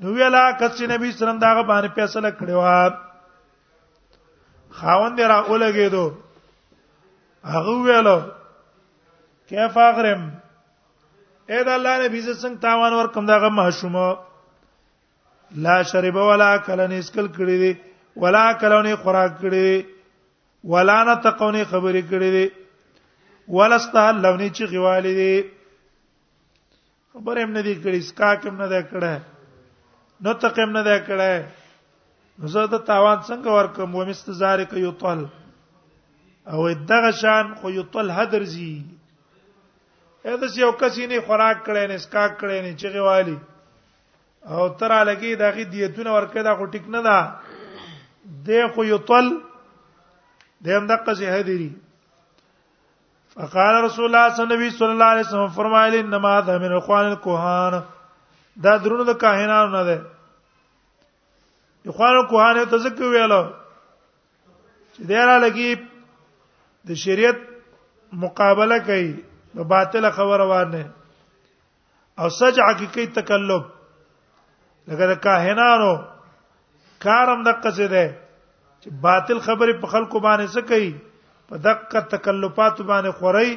نو 0.02 0.12
ویلا 0.14 0.50
کڅ 0.60 0.80
نبی 0.90 1.10
سلام 1.18 1.36
داغه 1.42 1.62
باندې 1.66 1.98
فیصله 1.98 2.30
کړو 2.38 2.62
خاوند 4.78 5.20
را 5.32 5.36
اولګېدو 5.48 6.10
هغه 7.50 7.74
ویلو 7.86 8.16
کیف 9.52 9.78
اغرم 9.84 10.22
اې 11.50 11.64
دا 11.64 11.74
الله 11.78 11.94
نبی 12.04 12.22
څنګه 12.22 12.60
تاوان 12.66 12.92
ور 12.98 13.06
کوم 13.16 13.26
داغه 13.30 13.48
معشوم 13.60 13.96
لا 15.66 15.80
شرب 15.90 16.16
ولا 16.32 16.52
کلن 16.68 16.92
اسکل 17.00 17.26
کړی 17.26 17.56
دی 17.64 17.72
ولا 18.24 18.44
کلونی 18.62 18.94
خوراک 19.02 19.38
کړی 19.40 19.64
دی 19.66 19.86
ولا 20.74 21.02
نتقونی 21.10 21.64
خبرې 21.64 22.02
کړی 22.10 22.30
دی 22.36 22.50
ولستا 23.58 24.10
لونی 24.10 24.48
چې 24.50 24.62
غوالي 24.74 25.12
دی 25.20 25.34
خبر 27.12 27.38
هم 27.42 27.50
نه 27.58 27.62
دی 27.62 27.74
کړی 27.82 27.98
اسکا 28.04 28.34
کوم 28.44 28.58
نه 28.62 28.66
دی 28.74 28.82
کړی 28.88 29.18
نو 30.22 30.32
تقیم 30.42 30.70
نه 30.76 30.82
ده 30.88 30.98
کړه 31.06 31.32
زه 32.54 32.66
د 32.72 32.82
تاوان 32.90 33.18
څنګه 33.28 33.50
ورکم 33.58 33.94
و 33.94 34.02
مستزار 34.08 34.60
ک 34.72 34.82
یطل 34.88 35.20
او 36.52 36.68
دغه 36.90 37.10
شان 37.20 37.54
خو 37.62 37.70
یطل 37.76 38.10
حدر 38.16 38.42
زی 38.52 38.72
اته 40.24 40.46
یو 40.60 40.68
کسي 40.82 41.06
نه 41.12 41.20
خوراک 41.30 41.56
کړي 41.64 41.86
نه 41.92 42.00
اسکا 42.00 42.26
کړي 42.28 42.58
نه 42.64 42.72
چغي 42.82 43.00
والی 43.06 43.36
او 44.46 44.68
تر 44.82 44.92
لګي 45.04 45.34
دغه 45.34 45.62
دیتونه 45.72 46.10
ورکه 46.16 46.42
دا 46.48 46.54
خو 46.60 46.66
ټیک 46.76 46.86
نه 46.96 47.00
ده 47.06 47.18
د 48.50 48.76
خو 48.76 48.84
یطل 48.90 49.26
د 50.64 50.66
هم 50.76 50.86
دغه 50.92 51.12
زی 51.22 51.26
حدری 51.32 51.72
فقال 53.34 53.74
رسول 53.84 54.04
الله 54.06 54.34
صلی 54.36 54.46
الله 54.54 54.62
علیه 54.62 54.76
وسلم 54.76 54.90
الله 54.94 55.10
علیه 55.14 55.28
وسلم 55.28 55.48
فرمایلی 55.58 55.98
انما 56.04 56.38
ذا 56.48 56.56
من 56.66 56.72
اخوان 56.78 57.04
الكهان 57.04 57.82
دا 58.64 58.72
درونو 58.84 59.04
د 59.08 59.14
کاهنانو 59.20 59.70
نه 59.76 59.82
ده 59.90 60.00
اخوانو 61.90 62.22
کوهانه 62.30 62.62
ته 62.72 62.76
ذکر 62.86 63.04
ویاله 63.10 63.40
چې 64.94 65.00
دیره 65.12 65.36
لګي 65.44 65.70
د 66.90 67.00
شریعت 67.04 67.38
مقابله 68.24 68.78
کوي 68.90 69.08
نو 69.58 69.62
باطل 69.72 70.04
خبره 70.18 70.44
وانه 70.50 70.82
او 72.22 72.28
سج 72.38 72.60
حقيقي 72.68 73.06
تکلب 73.18 73.62
لکه 74.88 75.06
د 75.12 75.20
کاهنانو 75.26 75.90
کارم 77.06 77.42
دقه 77.50 77.70
څه 77.76 77.86
ده 77.96 78.06
چې 78.82 78.88
باطل 79.08 79.38
خبره 79.48 79.72
په 79.84 79.92
خلکو 79.96 80.20
باندې 80.28 80.46
څه 80.54 80.60
کوي 80.70 80.92
په 81.50 81.54
دقه 81.66 82.00
تکلفات 82.14 82.76
باندې 82.90 83.10
خوري 83.18 83.50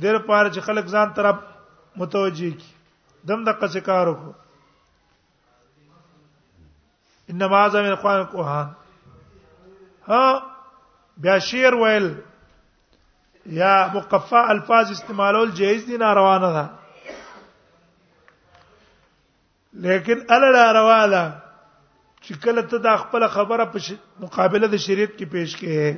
ډېر 0.00 0.18
پاره 0.28 0.48
چې 0.54 0.60
خلک 0.70 0.86
ځان 0.96 1.12
طرف 1.20 1.36
متوجي 2.02 2.50
کی 2.60 2.70
دم 3.32 3.44
دقه 3.50 3.66
څه 3.72 3.80
کار 3.90 4.06
وکړي 4.14 4.32
انما 7.30 7.56
اعظم 7.56 7.78
الاخوان 7.84 8.20
القران 8.20 8.68
ها 10.08 10.42
بیا 11.16 11.38
شعر 11.38 11.74
ویل 11.74 12.14
یا 13.46 13.74
مقفى 13.94 14.36
الفاظ 14.54 14.90
استعمالول 14.90 15.50
جایز 15.54 15.84
دي 15.84 15.96
ناروانه 15.96 16.50
ده 16.56 16.64
لیکن 19.84 20.18
ال 20.34 20.44
ناروا 20.54 21.06
ده 21.06 21.22
چې 22.24 22.32
کله 22.44 22.62
ته 22.70 22.78
د 22.86 22.96
خپل 23.04 23.28
خبره 23.36 23.64
په 23.76 23.80
مقابله 24.24 24.66
د 24.74 24.76
شریعت 24.86 25.12
کې 25.18 25.26
پیش 25.36 25.56
کړي 25.56 25.96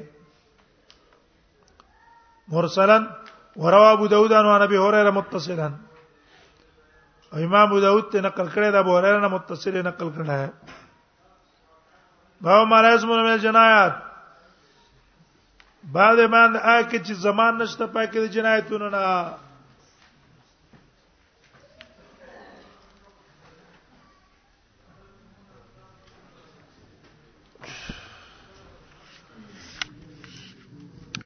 مرسلن 2.54 3.02
وروا 3.64 3.90
ابو 3.90 4.06
داود 4.12 4.32
ان 4.32 4.48
ابي 4.62 4.76
هريره 4.78 5.10
متصلا 5.18 5.70
امام 7.32 7.68
ابو 7.68 7.80
داود 7.80 8.10
ته 8.14 8.20
نقل 8.30 8.48
کړی 8.48 8.70
دا 8.76 8.87
ابو 8.87 8.96
هريره 8.98 9.28
متصل 9.37 9.78
نقل 9.90 10.10
کړی 10.16 10.48
باو 12.44 12.64
مرز 12.66 13.04
مون 13.04 13.18
مل 13.24 13.38
جنایات 13.44 13.92
بعد 15.94 16.16
باندې 16.35 16.59
آکه 16.76 16.98
چې 17.07 17.12
زمان 17.24 17.52
نشته 17.62 17.85
پاکه 17.94 18.18
د 18.22 18.26
جنایتونو 18.37 18.88
نه 18.96 19.00